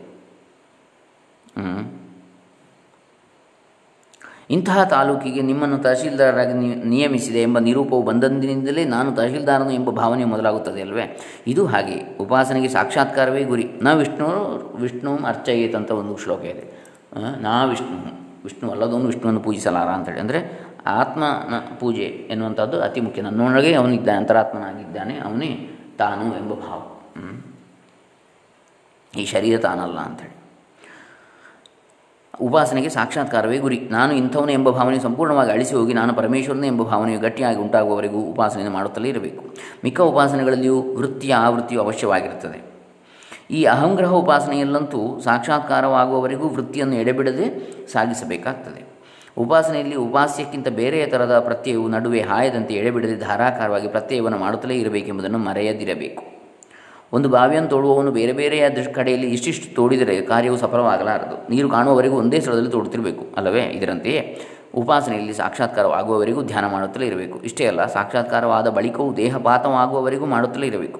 ಇಂತಹ 4.49 4.83
ತಾಲೂಕಿಗೆ 4.83 5.41
ನಿಮ್ಮನ್ನು 5.41 5.77
ತಹಶೀಲ್ದಾರರಾಗಿ 5.77 6.53
ನಿಯಮಿಸಿದೆ 6.85 7.41
ಎಂಬ 7.41 7.59
ನಿರೂಪವು 7.59 8.01
ಬಂದಂದಿನಿಂದಲೇ 8.01 8.85
ನಾನು 8.85 9.11
ತಹಶೀಲ್ದಾರನು 9.11 9.71
ಎಂಬ 9.71 9.89
ಭಾವನೆ 9.89 10.25
ಮೊದಲಾಗುತ್ತದೆ 10.25 10.81
ಅಲ್ವೇ? 10.81 11.19
ಇದು 11.47 11.65
ಹಾಗೆ. 11.65 12.17
ಉಪಾಸನೆಗೆ 12.17 12.67
ಸಾಕ್ಷಾತ್ಕಾರವೇ 12.67 13.43
ಗುರಿ. 13.43 13.69
ನ 13.83 13.93
ವಿಷ್ಣು 13.93 14.27
ವಿಷ್ಣು 14.75 15.17
ಅರ್ಚಯೇತ್ 15.17 15.75
ಅಂತ 15.75 15.91
ಒಂದು 15.91 16.17
ಶ್ಲೋಕ 16.17 16.41
ಇದೆ. 16.41 16.85
ನಾ 17.41 17.65
ವಿಷ್ಣು 17.65 18.19
ವಿಷ್ಣು 18.43 18.71
ಅಲ್ಲದವನು 18.71 19.05
ವಿಷ್ಣುವನ್ನು 19.05 19.39
ಪೂಜಿಸಲಾರ 19.39 19.87
ಅಂತೇಳಿ. 19.87 20.19
ಅಂದರೆ 20.19 20.69
ಆತ್ಮನ 20.85 21.57
ಪೂಜೆ 21.79 22.03
ಎನ್ನುವಂಥದ್ದು 22.03 22.81
ಅತಿ 22.81 23.01
ಮುಖ್ಯ. 23.01 23.21
ನನ್ನೊಳಗೆ 23.21 23.73
ಅವನಿದ್ದಾನೆ, 23.73 24.17
ಅಂತರಾತ್ಮನಾಗಿದ್ದಾನೆ, 24.17 25.17
ಅವನೇ 25.17 25.69
ತಾನು 25.97 26.25
ಎಂಬ 26.25 26.53
ಭಾವ. 26.53 26.81
ಈ 29.19 29.25
ಶರೀರ 29.25 29.59
ತಾನಲ್ಲ 29.59 29.99
ಅಂಥೇಳಿ 29.99 30.38
ಉಪಾಸನೆಗೆ 32.41 32.89
ಸಾಕ್ಷಾತ್ಕಾರವೇ 32.89 33.57
ಗುರಿ. 33.57 33.79
ನಾನು 33.79 34.13
ಇಂಥವನು 34.13 34.51
ಎಂಬ 34.51 34.69
ಭಾವನೆ 34.69 34.99
ಸಂಪೂರ್ಣವಾಗಿ 34.99 35.51
ಅಳಿಸಿ 35.51 35.75
ಹೋಗಿ 35.75 35.93
ನಾನು 35.93 36.13
ಪರಮೇಶ್ವರನೇ 36.13 36.67
ಎಂಬ 36.67 36.83
ಭಾವನೆಯು 36.83 37.19
ಗಟ್ಟಿಯಾಗಿ 37.19 37.57
ಉಂಟಾಗುವವರೆಗೂ 37.57 38.19
ಉಪಾಸನೆ 38.19 38.69
ಮಾಡುತ್ತಲೇ 38.69 39.09
ಇರಬೇಕು. 39.09 39.45
ಮಿಕ್ಕ 39.83 40.01
ಉಪಾಸನೆಗಳಲ್ಲಿಯೂ 40.01 40.81
ವೃತ್ತಿಯ 40.81 41.33
ಆವೃತ್ತಿಯು 41.33 41.81
ಅವಶ್ಯವಾಗಿರುತ್ತದೆ. 41.81 42.69
ಈ 43.51 43.63
ಅಹಂಗ್ರಹ 43.63 44.09
ಉಪಾಸನೆಯಲ್ಲಂತೂ 44.09 45.19
ಸಾಕ್ಷಾತ್ಕಾರವಾಗುವವರೆಗೂ 45.19 46.47
ವೃತ್ತಿಯನ್ನು 46.47 46.95
ಎಡೆಬಿಡದೆ 46.95 47.47
ಸಾಗಿಸಬೇಕಾಗ್ತದೆ. 47.87 48.85
ಉಪಾಸನೆಯಲ್ಲಿ 49.37 49.95
ಉಪಾಸ್ಯಕ್ಕಿಂತ 49.95 50.67
ಬೇರೆ 50.67 51.05
ಥರದ 51.05 51.39
ಪ್ರತ್ಯಯವು 51.39 51.87
ನಡುವೆ 51.87 52.21
ಹಾಯದಂತೆ 52.21 52.73
ಎಡೆಬಿಡದೆ 52.73 53.15
ಧಾರಾಕಾರವಾಗಿ 53.15 53.87
ಪ್ರತ್ಯಯವನ್ನು 53.87 54.37
ಮಾಡುತ್ತಲೇ 54.37 54.75
ಇರಬೇಕೆಂಬುದನ್ನು 54.75 55.37
ಮರೆಯದಿರಬೇಕು. 55.37 56.38
ಒಂದು 57.13 57.29
ಬಾವಿಯನ್ನು 57.29 57.69
ತೋಡುವವನು 57.69 58.11
ಬೇರೆ 58.11 58.33
ಬೇರೆಯ 58.33 58.69
ಕಡೆಯಲ್ಲಿ 58.93 59.27
ಇಷ್ಟಿಷ್ಟು 59.27 59.75
ತೋಡಿದರೆ 59.75 60.15
ಕಾರ್ಯವು 60.21 60.57
ಸಫಲವಾಗಲಾರದು. 60.57 61.35
ನೀರು 61.49 61.69
ಕಾಣುವವರೆಗೂ 61.69 62.17
ಒಂದೇ 62.17 62.39
ಸ್ಥಳದಲ್ಲಿ 62.39 62.71
ತೋಡುತ್ತಿರಬೇಕು, 62.71 63.25
ಅಲ್ಲವೇ? 63.37 63.63
ಇದರಂತೆಯೇ 63.77 64.21
ಉಪಾಸನೆಯಲ್ಲಿ 64.75 65.33
ಸಾಕ್ಷಾತ್ಕಾರವಾಗುವವರೆಗೂ 65.33 66.41
ಧ್ಯಾನ 66.41 66.65
ಮಾಡುತ್ತಲೇ 66.71 67.05
ಇರಬೇಕು. 67.05 67.37
ಇಷ್ಟೇ 67.41 67.65
ಅಲ್ಲ, 67.65 67.85
ಸಾಕ್ಷಾತ್ಕಾರವಾದ 67.85 68.67
ಬಳಿಕವೂ 68.69 69.13
ದೇಹಪಾತವಾಗುವವರೆಗೂ 69.13 70.25
ಮಾಡುತ್ತಲೇ 70.25 70.67
ಇರಬೇಕು. 70.67 70.99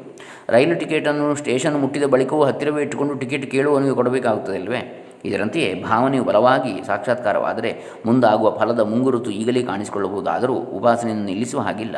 ರೈಲು 0.49 0.75
ಟಿಕೆಟನ್ನು, 0.79 1.35
ಸ್ಟೇಷನ್ 1.35 1.77
ಮುಟ್ಟಿದ 1.81 2.03
ಬಳಿಕವೂ 2.03 2.43
ಹತ್ತಿರವೇ 2.43 2.81
ಇಟ್ಟುಕೊಂಡು 2.81 3.13
ಟಿಕೆಟ್ 3.13 3.51
ಕೇಳುವವನಿಗೆ 3.51 3.95
ಕೊಡಬೇಕಾಗುತ್ತದೆ 3.95 4.57
ಅಲ್ವೇ 4.57 4.81
ಇದರಂತೆಯೇ 5.25 5.83
ಭಾವನೆಯು 5.83 6.23
ಬಲವಾಗಿ 6.23 6.83
ಸಾಕ್ಷಾತ್ಕಾರವಾದರೆ 6.83 7.81
ಮುಂದಾಗುವ 8.05 8.57
ಫಲದ 8.57 8.79
ಮುಂಗುರುತು 8.79 9.31
ಈಗಲೇ 9.31 9.63
ಕಾಣಿಸಿಕೊಳ್ಳಬಹುದಾದರೂ 9.63 10.53
ಉಪಾಸನೆಯನ್ನು 10.53 11.25
ನಿಲ್ಲಿಸುವ 11.25 11.61
ಹಾಗಿಲ್ಲ. 11.61 11.95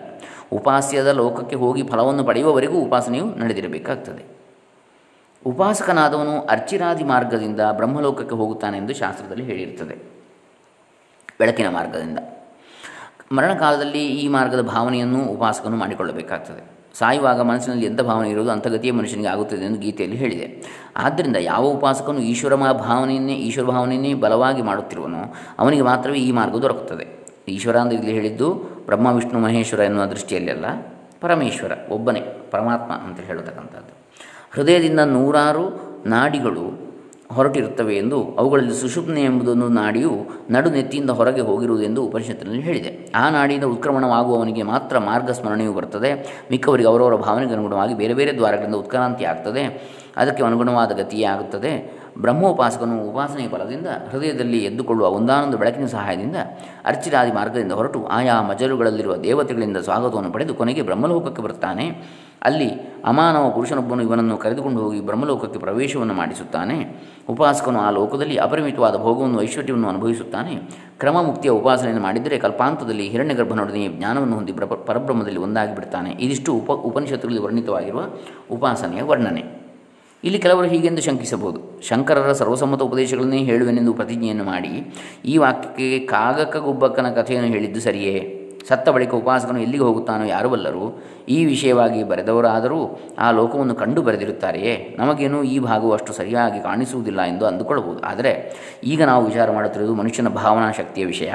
ಉಪಾಸ್ಯದ 0.52 1.08
ಲೋಕಕ್ಕೆ 1.08 1.56
ಹೋಗಿ 1.56 1.84
ಫಲವನ್ನು 1.84 2.24
ಪಡೆಯುವವರೆಗೂ 2.24 2.78
ಉಪಾಸನೆಯು 2.78 3.26
ನಡೆದಿರಬೇಕಾಗ್ತದೆ. 3.26 4.42
ಉಪಾಸಕನಾದವನು 5.46 6.42
ಅರ್ಚಿರಾದಿ 6.42 7.04
ಮಾರ್ಗದಿಂದ 7.04 7.62
ಬ್ರಹ್ಮಲೋಕಕ್ಕೆ 7.72 8.36
ಹೋಗುತ್ತಾನೆ 8.36 8.78
ಎಂದು 8.78 8.94
ಶಾಸ್ತ್ರದಲ್ಲಿ 8.94 9.44
ಹೇಳಿರುತ್ತದೆ. 9.44 9.96
ಬೆಳಕಿನ 11.40 11.70
ಮಾರ್ಗದಿಂದ. 11.70 12.20
ಮರಣಕಾಲದಲ್ಲಿ 13.32 14.06
ಈ 14.08 14.28
ಮಾರ್ಗದ 14.28 14.62
ಭಾವನೆಯನ್ನು 14.62 15.26
ಉಪಾಸಕನು 15.26 15.78
ಮಾಡಿಕೊಳ್ಳಬೇಕಾಗ್ತದೆ. 15.78 16.81
ಸಾಯುವಾಗ 16.94 17.42
ಮನಸ್ಸಿನಲ್ಲಿ 17.42 17.86
ಎಂಥ 17.86 18.02
ಭಾವನೆ 18.02 18.30
ಇರುವುದು 18.30 18.52
ಅಂಥಗತಿಯೇ 18.52 18.92
ಮನುಷ್ಯನಿಗೆ 18.92 19.28
ಆಗುತ್ತದೆ 19.28 19.66
ಎಂದು 19.66 19.80
ಗೀತೆಯಲ್ಲಿ 19.80 20.18
ಹೇಳಿದೆ. 20.18 20.64
ಆದ್ದರಿಂದ 20.98 21.36
ಯಾವ 21.36 21.66
ಉಪಾಸಕನು 21.66 22.20
ಈಶ್ವರ 22.20 22.56
ಭಾವನೆಯನ್ನೇ 22.56 23.34
ಈಶ್ವರ 23.34 23.66
ಭಾವನೆಯನ್ನೇ 23.66 24.14
ಬಲವಾಗಿ 24.14 24.62
ಮಾಡುತ್ತಿರುವನೋ, 24.62 25.34
ಅವನಿಗೆ 25.60 25.82
ಮಾತ್ರವೇ 25.82 26.18
ಈ 26.18 26.32
ಮಾರ್ಗ 26.32 26.56
ದೊರಕುತ್ತದೆ. 26.56 27.26
ಈಶ್ವರ 27.48 27.78
ಅಂತ 27.78 27.94
ಇಲ್ಲಿ 27.94 28.12
ಹೇಳಿದ್ದು 28.12 28.54
ಬ್ರಹ್ಮ, 28.86 29.08
ವಿಷ್ಣು, 29.08 29.40
ಮಹೇಶ್ವರ 29.40 29.80
ಎನ್ನುವ 29.80 30.06
ದೃಷ್ಟಿಯಲ್ಲಿ 30.06 30.52
ಅಲ್ಲ, 30.52 30.66
ಪರಮೇಶ್ವರ, 31.22 31.72
ಒಬ್ಬನೇ, 31.90 32.22
ಪರಮಾತ್ಮ 32.52 32.92
ಅಂತ 32.92 33.20
ಹೇಳತಕ್ಕಂಥದ್ದು. 33.20 34.02
ಹೃದಯದಿಂದ 34.52 35.00
ನೂರಾರು 35.00 35.92
ನಾಡಿಗಳು 36.06 36.81
ಹೊರಟಿರುತ್ತವೆ 37.32 37.96
ಎಂದು 37.98 38.36
ಅವುಗಳಲ್ಲಿ 38.40 38.76
ಸುಷುಪ್ನೆ 38.82 39.24
ಎಂಬುದನ್ನು 39.24 39.68
ನಾಡಿಯು 39.70 40.12
ನಡು 40.50 40.70
ನೆತ್ತಿಯಿಂದ 40.70 41.10
ಹೊರಗೆ 41.10 41.42
ಹೋಗಿರುವುದೆಂದು 41.42 42.04
ಉಪನಿಷತ್ತಿನಲ್ಲಿ 42.04 42.62
ಹೇಳಿದೆ. 42.62 43.12
ಆ 43.16 43.30
ನಾಡಿಯಿಂದ 43.30 43.64
ಉತ್ಕ್ರಮಣವಾಗುವವನಿಗೆ 43.64 44.64
ಮಾತ್ರ 44.64 44.98
ಮಾರ್ಗ 44.98 45.32
ಸ್ಮರಣೆಯು 45.32 45.74
ಬರುತ್ತದೆ. 45.74 46.12
ಮಿಕ್ಕವರಿಗೆ 46.52 46.90
ಅವರವರ 46.90 47.16
ಭಾವನೆಗೆ 47.16 47.54
ಅನುಗುಣವಾಗಿ 47.54 47.94
ಬೇರೆ 47.94 48.14
ಬೇರೆ 48.14 48.38
ದ್ವಾರಗಳಿಂದ 48.38 48.76
ಉತ್ಕ್ರಾಂತಿ 48.76 49.26
ಆಗ್ತದೆ 49.26 49.64
ಅದಕ್ಕೆ 50.18 50.44
ಅನುಗುಣವಾದ 50.44 50.92
ಗತಿಯೇ 50.92 51.24
ಆಗುತ್ತದೆ. 51.24 52.01
ಬ್ರಹ್ಮೋಪಾಸಕನು 52.18 53.10
ಉಪಾಸನೆಯ 53.10 53.48
ಫಲದಿಂದ 53.48 53.88
ಹೃದಯದಲ್ಲಿ 54.12 54.58
ಎದ್ದುಕೊಳ್ಳುವ 54.58 55.08
ಒಂದಾನೊಂದು 55.08 55.58
ಬೆಳಕಿನ 55.58 55.86
ಸಹಾಯದಿಂದ 55.86 56.36
ಅರ್ಚಿರಾದಿ 56.86 57.32
ಮಾರ್ಗದಿಂದ 57.32 57.72
ಹೊರಟು 57.72 58.06
ಆಯಾ 58.06 58.42
ಮಜಲುಗಳಲ್ಲಿರುವ 58.42 59.16
ದೇವತೆಗಳಿಂದ 59.16 59.78
ಸ್ವಾಗತವನ್ನು 59.78 60.32
ಪಡೆದು 60.32 60.56
ಕೊನೆಗೆ 60.56 60.82
ಬ್ರಹ್ಮಲೋಕಕ್ಕೆ 60.82 61.42
ಬರುತ್ತಾನೆ 61.42 62.04
ಅಲ್ಲಿ 62.44 62.70
ಅಮಾನವ 63.06 63.50
ಪುರುಷನೊಬ್ಬನು 63.50 64.04
ಇವನನ್ನು 64.04 64.38
ಕರೆದುಕೊಂಡು 64.38 64.82
ಹೋಗಿ 64.82 65.00
ಬ್ರಹ್ಮಲೋಕಕ್ಕೆ 65.00 65.60
ಪ್ರವೇಶವನ್ನು 65.60 66.14
ಮಾಡಿಸುತ್ತಾನೆ. 66.14 67.02
ಉಪಾಸಕನು 67.30 67.80
ಆ 67.80 67.90
ಲೋಕದಲ್ಲಿ 67.90 68.38
ಅಪರಿಮಿತವಾದ 68.38 68.98
ಭೋಗವನ್ನು 68.98 69.42
ಐಶ್ವರ್ಯವನ್ನು 69.42 69.88
ಅನುಭವಿಸುತ್ತಾನೆ. 69.88 70.56
ಕ್ರಮ 71.00 71.22
ಮುಕ್ತಿಯ 71.22 71.52
ಉಪಾಸನೆಯನ್ನು 71.52 72.04
ಮಾಡಿದರೆ 72.04 72.38
ಕಲ್ಪಾಂತದಲ್ಲಿ 72.38 73.08
ಹಿರಣ್ಯಗರ್ಭನೊಡನೆ 73.08 73.88
ಜ್ಞಾನವನ್ನು 73.88 74.36
ಹೊಂದಿ 74.36 74.52
ಬ್ರ 74.52 74.66
ಪರಬ್ರಹ್ಮದಲ್ಲಿ 74.66 75.40
ಒಂದಾಗಿ 75.40 75.76
ಬಿಡ್ತಾನೆ 75.76 76.12
ಇದಿಷ್ಟು 76.12 76.54
ಉಪ 76.54 76.72
ಉಪನಿಷತ್ತುಗಳಲ್ಲಿ 76.72 77.44
ವರ್ಣಿತವಾಗಿರುವ 77.44 78.04
ಉಪಾಸನೆಯ 78.52 79.02
ವರ್ಣನೆ. 79.02 79.61
ಇಲ್ಲಿ 80.24 80.40
ಕೆಲವರು 80.40 80.68
ಹೀಗೆಂದು 80.68 81.02
ಶಂಕಿಸಬಹುದು. 81.02 81.82
ಶಂಕರರ 81.82 82.32
ಸರ್ವಸಮ್ಮತ 82.32 82.82
ಉಪದೇಶಗಳನ್ನೇ 82.82 83.38
ಹೇಳುವೆನೆಂದು 83.38 83.94
ಪ್ರತಿಜ್ಞೆಯನ್ನು 83.94 84.44
ಮಾಡಿ, 84.44 84.94
ಈ 85.26 85.38
ವಾಕ್ಯಕ್ಕೆ 85.38 86.00
ಕಾಗಕ 86.00 86.58
ಗುಬ್ಬಕ್ಕನ 86.58 87.10
ಕಥೆಯನ್ನು 87.10 87.50
ಹೇಳಿದ್ದು 87.50 87.82
ಸರಿಯೇ? 87.82 88.38
ಸತ್ತ 88.68 88.90
ಬಳಿಕ 88.90 89.14
ಉಪಾಸಕನು 89.14 89.60
ಎಲ್ಲಿಗೆ 89.60 89.84
ಹೋಗುತ್ತಾನೋ 89.84 90.26
ಯಾರು 90.26 90.50
ಬಲ್ಲರು? 90.50 91.02
ಈ 91.30 91.46
ವಿಷಯವಾಗಿ 91.46 92.04
ಬರೆದವರಾದರೂ 92.04 93.00
ಆ 93.20 93.32
ಲೋಕವನ್ನು 93.32 93.76
ಕಂಡು 93.76 94.02
ಬರೆದಿರುತ್ತಾರೆಯೇ? 94.02 94.96
ನಮಗೇನು 95.00 95.44
ಈ 95.44 95.60
ಭಾಗವು 95.60 95.92
ಅಷ್ಟು 95.92 96.14
ಸರಿಯಾಗಿ 96.14 96.64
ಕಾಣಿಸುವುದಿಲ್ಲ 96.64 97.22
ಎಂದು 97.22 97.46
ಅಂದುಕೊಳ್ಳಬಹುದು. 97.46 98.02
ಆದರೆ 98.02 98.54
ಈಗ 98.84 99.04
ನಾವು 99.04 99.26
ವಿಚಾರ 99.26 99.52
ಮಾಡುತ್ತಿರುವುದು 99.52 99.96
ಮನುಷ್ಯನ 99.96 100.28
ಭಾವನಾ 100.28 100.72
ಶಕ್ತಿಯ 100.72 101.06
ವಿಷಯ. 101.06 101.34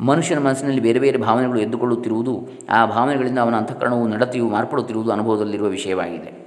ಮನುಷ್ಯನ 0.00 0.38
ಮನಸ್ಸಿನಲ್ಲಿ 0.38 0.80
ಬೇರೆ 0.80 0.98
ಬೇರೆ 0.98 1.18
ಭಾವನೆಗಳು 1.18 1.58
ಎದ್ದುಕೊಳ್ಳುತ್ತಿರುವುದು, 1.58 2.48
ಆ 2.70 2.86
ಭಾವನೆಗಳಿಂದ 2.86 3.38
ಅವನ 3.38 3.54
ಅಂತಃಕರಣವು 3.54 4.08
ನಡತೆಯು 4.08 4.48
ಮಾರ್ಪಡುತ್ತಿರುವುದು 4.48 5.12
ಅನುಭವದಲ್ಲಿರುವ 5.12 5.68
ವಿಷಯವಾಗಿದೆ. 5.68 6.45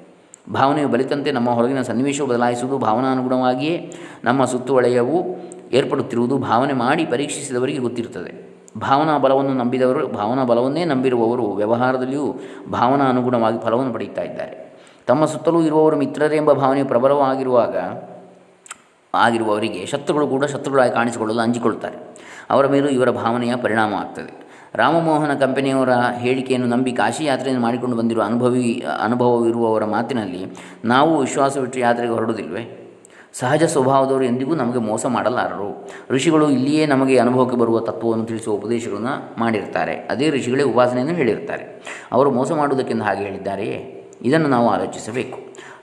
ಭಾವನೆಯು 0.51 0.87
ಬಲಿತಂತೆ 0.87 1.31
ನಮ್ಮ 1.31 1.49
ಹೊರಗಿನ 1.49 1.81
ಸನ್ನಿವೇಶವು 1.81 2.27
ಬದಲಾಯಿಸುವುದು 2.27 2.77
ಭಾವನಾನುಗುಣವಾಗಿಯೇ 2.77 3.93
ನಮ್ಮ 4.23 4.45
ಸುತ್ತುವಳೆಯವು 4.45 5.25
ಏರ್ಪಡುತ್ತಿರುವುದು 5.71 6.37
ಭಾವನೆ 6.37 6.73
ಮಾಡಿ 6.73 7.05
ಪರೀಕ್ಷಿಸಿದವರಿಗೆ 7.05 7.77
ಗೊತ್ತಿರುತ್ತದೆ. 7.77 8.49
ಭಾವನಾ 8.77 9.17
ಬಲವನ್ನು 9.17 9.53
ನಂಬಿದವರು, 9.53 10.07
ಭಾವನಾ 10.07 10.43
ಬಲವನ್ನೇ 10.43 10.85
ನಂಬಿರುವವರು 10.85 11.51
ವ್ಯವಹಾರದಲ್ಲಿಯೂ 11.51 12.35
ಭಾವನಾ 12.71 13.05
ಅನುಗುಣವಾಗಿ 13.05 13.59
ಫಲವನ್ನು 13.59 13.93
ಪಡೆಯುತ್ತಾ 13.93 14.21
ಇದ್ದಾರೆ. 14.21 14.69
ತಮ್ಮ 15.07 15.25
ಸುತ್ತಲೂ 15.25 15.61
ಇರುವವರು 15.61 15.97
ಮಿತ್ರರೆಂಬ 15.97 16.53
ಭಾವನೆ 16.53 16.83
ಪ್ರಬಲವಾಗಿರುವಾಗ 16.83 17.77
ಆಗಿರುವವರಿಗೆ 19.13 19.85
ಶತ್ರುಗಳು 19.85 20.27
ಕೂಡ 20.27 20.45
ಶತ್ರುಗಳಾಗಿ 20.45 20.93
ಕಾಣಿಸಿಕೊಳ್ಳಲು 20.93 21.39
ಅಂಜಿಕೊಳ್ಳುತ್ತಾರೆ. 21.39 21.97
ಅವರ 22.49 22.67
ಮೇಲೂ 22.67 22.89
ಇವರ 22.89 23.09
ಭಾವನೆಯ 23.09 23.55
ಪರಿಣಾಮ 23.55 23.93
ಆಗ್ತದೆ 23.93 24.38
ರಾಮಮೋಹನ 24.75 25.33
ಕಂಪನಿಯವರ 25.33 25.89
ಹೇಳಿಕೆಯನ್ನು 26.17 26.67
ನಂಬಿ 26.67 26.91
ಕಾಶಿ 26.91 27.25
ಯಾತ್ರೆಯನ್ನು 27.25 27.61
ಮಾಡಿಕೊಂಡು 27.61 27.95
ಬಂದಿರುವ 27.95 28.23
ಅನುಭವಿ, 28.23 28.85
ಅನುಭವವಿರುವವರ 28.99 29.85
ಮಾತಿನಲ್ಲಿ 29.85 30.45
ನಾವು 30.85 31.19
ವಿಶ್ವಾಸವಿಟ್ಟು 31.19 31.79
ಯಾತ್ರೆಗೆ 31.79 32.11
ಹೊರಡುವುದಿಲ್ವೇ 32.11 32.75
ಸಹಜ 33.33 33.63
ಸ್ವಭಾವದವರು 33.63 34.23
ಎಂದಿಗೂ 34.23 34.55
ನಮಗೆ 34.55 34.79
ಮೋಸ 34.79 35.05
ಮಾಡಲಾರರು. 35.05 35.89
ಋಷಿಗಳು 36.09 36.49
ಇಲ್ಲಿಯೇ 36.49 36.85
ನಮಗೆ 36.85 37.17
ಅನುಭವಕ್ಕೆ 37.17 37.57
ಬರುವ 37.57 37.79
ತತ್ವವನ್ನು 37.79 38.25
ತಿಳಿಸುವ 38.25 38.55
ಉಪದೇಶಗಳನ್ನು 38.55 39.39
ಮಾಡಿರ್ತಾರೆ. 39.39 39.95
ಅದೇ 39.95 40.29
ಋಷಿಗಳೇ 40.29 40.63
ಉಪಾಸನೆಯನ್ನು 40.63 41.15
ಹೇಳಿರ್ತಾರೆ. 41.15 41.83
ಅವರು 42.11 42.31
ಮೋಸ 42.31 42.51
ಮಾಡುವುದಕ್ಕೆಂದು 42.51 43.03
ಹಾಗೆ 43.03 43.23
ಹೇಳಿದ್ದಾರೆಯೇ? 43.23 44.11
ಇದನ್ನು 44.21 44.47
ನಾವು 44.47 44.69
ಆಲೋಚಿಸಬೇಕು. 44.69 45.39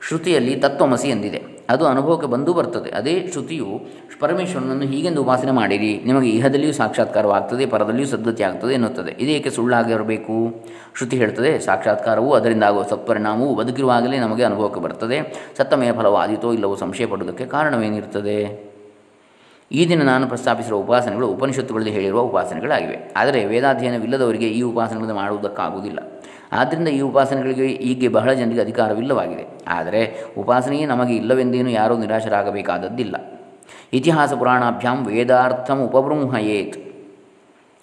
ಶ್ರುತಿಯಲ್ಲಿ 0.08 0.56
ತತ್ವಮಸಿ 0.56 1.08
ಎಂದಿದೆ. 1.08 1.55
ಅದು 1.70 1.86
ಅನುಭವಕ್ಕೆ 1.86 2.26
ಬಂದು 2.26 2.54
ಬರ್ತದೆ. 2.54 2.90
ಅದೇ 2.90 3.28
ಶ್ರುತಿಯು, 3.32 3.66
ಪರಮೇಶ್ವರನನ್ನು 4.20 4.84
ಹೀಗೆಂದು 4.84 5.22
ಉಪಾಸನೆ 5.22 5.50
ಮಾಡಿರಿ. 5.50 6.02
ನಿಮಗೆ 6.04 6.30
ಇಹದಲ್ಲಿಯೂ 6.30 6.72
ಸಾಕ್ಷಾತ್ಕಾರವಾಗ್ತದೆ, 6.72 7.66
ಪರದಲ್ಲಿಯೂ 7.66 8.08
ಸದ್ಗತಿ 8.08 8.42
ಆಗ್ತದೆ 8.42 8.74
ಎನ್ನುತ್ತದೆ. 8.74 9.10
ಇದೇಕೆ 9.10 9.50
ಸುಳ್ಳಾಗಿರಬೇಕು 9.50 10.64
ಶ್ರುತಿ 10.96 11.16
ಹೇಳ್ತದೆ, 11.16 11.58
ಸಾಕ್ಷಾತ್ಕಾರವು 11.58 12.32
ಅದರಿಂದ 12.32 12.62
ಆಗುವ 12.62 12.82
ಸತ್ಪರಿಣಾಮವು 12.82 13.54
ಬದುಕಿರುವಾಗಲೇ 13.54 14.18
ನಮಗೆ 14.18 14.44
ಅನುಭವಕ್ಕೆ 14.44 14.80
ಬರ್ತದೆ. 14.80 15.48
ಸತ್ತಮಯ 15.56 15.92
ಫಲವು 15.92 16.16
ಆದಿತೋ 16.16 16.52
ಇಲ್ಲವೋ 16.52 16.76
ಸಂಶಯ 16.76 17.06
ಪಡುವುದಕ್ಕೆ 17.06 17.46
ಕಾರಣವೇನಿರುತ್ತದೆ? 17.46 18.66
ಈ 19.72 19.88
ದಿನ 19.88 20.02
ನಾನು 20.02 20.26
ಪ್ರಸ್ತಾಪಿಸಿರುವ 20.26 20.78
ಉಪಾಸನೆಗಳು 20.78 21.28
ಉಪನಿಷತ್ತುಗಳಲ್ಲಿ 21.28 21.90
ಹೇಳಿರುವ 21.90 22.20
ಉಪಾಸನೆಗಳಾಗಿವೆ. 22.20 23.12
ಆದರೆ 23.16 23.44
ವೇದಾಧ್ಯಯನವಿಲ್ಲದವರಿಗೆ 23.44 24.48
ಈ 24.48 24.62
ಉಪಾಸನೆಗಳನ್ನು 24.62 25.14
ಮಾಡುವುದಕ್ಕಾಗುವುದಿಲ್ಲ. 25.14 26.15
ಆದ್ದರಿಂದ 26.52 26.88
ಈ 26.88 27.00
ಉಪಾಸನೆಗಳಿಗೆ 27.00 27.66
ಈಗ 27.66 28.12
ಬಹಳ 28.12 28.32
ಜನರಿಗೆ 28.32 28.60
ಅಧಿಕಾರವಿಲ್ಲವಾಗಿದೆ. 28.60 29.46
ಆದರೆ 29.68 30.24
ಉಪಾಸನೆಯೇ 30.38 30.86
ನಮಗೆ 30.86 31.16
ಇಲ್ಲವೆಂದೇನು 31.16 31.70
ಯಾರೂ 31.70 31.98
ನಿರಾಶರಾಗಬೇಕಾದದ್ದಿಲ್ಲ. 31.98 33.16
ಇತಿಹಾಸ 33.92 34.32
ಪುರಾಣಾಭ್ಯಾಂ 34.32 35.06
ವೇದಾರ್ಥಂ 35.06 35.82
ಉಪಬೃಂಹಯೇತ್ 35.82 36.86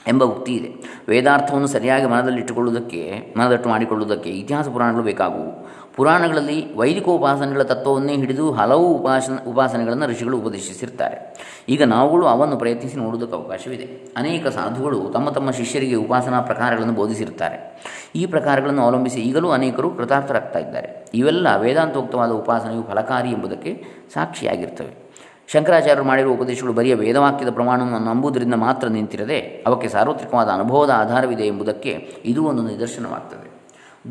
ಎಂಬ 0.08 0.24
ಉಕ್ತಿ 0.24 0.54
ಇದೆ. 0.54 1.02
ವೇದಾರ್ಥವನ್ನು 1.10 1.68
ಸರಿಯಾಗಿ 1.68 2.06
ಮನದಲ್ಲಿಟ್ಟುಕೊಳ್ಳುವುದಕ್ಕೆ, 2.06 3.34
ಮನದಟ್ಟು 3.38 3.70
ಮಾಡಿಕೊಳ್ಳುವುದಕ್ಕೆ 3.70 4.30
ಇತಿಹಾಸ 4.30 4.68
ಪುರಾಣಗಳು 4.68 5.04
ಬೇಕಾಗುವು. 5.04 5.70
ಪುರಾಣಗಳಲ್ಲಿ 5.96 6.76
ವೈದಿಕೋಪಾಸನೆಗಳ 6.76 7.62
ತತ್ವವನ್ನೇ 7.62 8.16
ಹಿಡಿದು 8.16 8.52
ಹಲವು 8.52 8.98
ಉಪಾಸನ, 8.98 9.38
ಉಪಾಸನೆಗಳನ್ನು 9.48 10.06
ಋಷಿಗಳು 10.06 10.38
ಉಪದೇಶಿಸಿರ್ತಾರೆ. 10.38 11.34
ಈಗ 11.70 11.84
ನಾವುಗಳು 11.84 12.26
ಅವನ್ನು 12.26 12.58
ಪ್ರಯತ್ನಿಸಿ 12.58 12.98
ನೋಡುವುದಕ್ಕೆ 12.98 13.36
ಅವಕಾಶವಿದೆ. 13.36 14.14
ಅನೇಕ 14.18 14.48
ಸಾಧುಗಳು 14.48 15.10
ತಮ್ಮ 15.14 15.30
ತಮ್ಮ 15.30 15.52
ಶಿಷ್ಯರಿಗೆ 15.52 15.96
ಉಪಾಸನಾ 15.96 16.42
ಪ್ರಕಾರಗಳನ್ನು 16.42 16.94
ಬೋಧಿಸಿರುತ್ತಾರೆ. 16.94 17.84
ಈ 18.16 18.26
ಪ್ರಕಾರಗಳನ್ನು 18.26 18.82
ಅವಲಂಬಿಸಿ 18.82 19.20
ಈಗಲೂ 19.20 19.52
ಅನೇಕರು 19.52 19.90
ಕೃತಾರ್ಥರಾಗ್ತಾ 19.90 20.60
ಇದ್ದಾರೆ 20.60 21.06
ಇವೆಲ್ಲ 21.14 21.48
ವೇದಾಂತೋಕ್ತವಾದ 21.58 22.30
ಉಪಾಸನೆಯು 22.32 22.84
ಫಲಕಾರಿ 22.84 23.30
ಎಂಬುದಕ್ಕೆ 23.30 23.84
ಸಾಕ್ಷಿಯಾಗಿರ್ತವೆ. 24.14 25.04
ಶಂಕರಾಚಾರ್ಯರು 25.48 26.04
ಮಾಡಿರುವ 26.04 26.34
ಉಪದೇಶಗಳು 26.34 26.74
ಬರಿಯ 26.74 26.96
ವೇದವಾಕ್ಯದ 26.96 27.50
ಪ್ರಮಾಣವನ್ನು 27.50 28.00
ನಂಬುವುದರಿಂದ 28.00 28.54
ಮಾತ್ರ 28.54 28.88
ನಿಂತಿರದೆ 28.88 29.40
ಅವಕ್ಕೆ 29.40 29.88
ಸಾರ್ವತ್ರಿಕವಾದ 29.88 30.50
ಅನುಭವದ 30.50 30.90
ಆಧಾರವಿದೆ 30.90 31.44
ಎಂಬುದಕ್ಕೆ 31.44 32.22
ಇದು 32.26 32.46
ಒಂದು 32.46 32.64
ನಿದರ್ಶನವಾಗ್ತದೆ. 32.64 33.53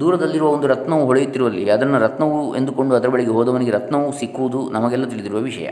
ದೂರದಲ್ಲಿರುವ 0.01 0.49
ಒಂದು 0.49 0.67
ರತ್ನವು 0.67 1.07
ಹೊಳೆಯುತ್ತಿರುವಲ್ಲಿ, 1.07 1.71
ಅದನ್ನು 1.71 1.99
ರತ್ನವು 1.99 2.57
ಎಂದುಕೊಂಡು 2.57 2.95
ಅದರ 2.95 3.09
ಬಳಿಗೆ 3.09 3.31
ಹೋದವನಿಗೆ 3.31 3.71
ರತ್ನವು 3.71 4.13
ಸಿಕ್ಕುವುದು 4.13 4.71
ನಮಗೆಲ್ಲ 4.71 5.05
ತಿಳಿದಿರುವ 5.05 5.39
ವಿಷಯ. 5.39 5.71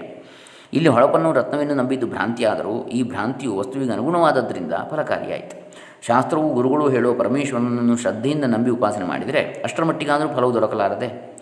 ಇಲ್ಲಿ 0.73 0.89
ಹೊಳಪನ್ನು 0.89 1.33
ರತ್ನವೆಂದು 1.33 1.75
ನಂಬಿದ್ದು 1.75 2.07
ಭ್ರಾಂತಿಯಾದರೂ, 2.07 2.87
ಈ 2.87 3.03
ಭ್ರಾಂತಿಯು 3.03 3.57
ವಸ್ತುವಿಗೆ 3.57 3.93
ಅನುಗುಣವಾದದ್ದರಿಂದ 3.93 4.73
ಫಲಕಾರಿಯಾಯಿತು. 4.91 5.71
ಶಾಸ್ತ್ರವು 6.07 6.55
ಗುರುಗಳು 6.55 6.89
ಹೇಳುವ 6.89 7.15
ಪರಮೇಶ್ವರನನ್ನು 7.15 7.97
ಶ್ರದ್ಧೆಯಿಂದ 7.97 8.45
ನಂಬಿ 8.45 8.71
ಉಪಾಸನೆ 8.71 9.05
ಮಾಡಿದರೆ 9.05 9.61
ಅಷ್ಟರ 9.65 9.85
ಮಟ್ಟಿಗಾದರೂ 9.85 10.29
ಫಲವು 10.29 10.55
ದೊರಕಲಾರದೆ? 10.55 11.39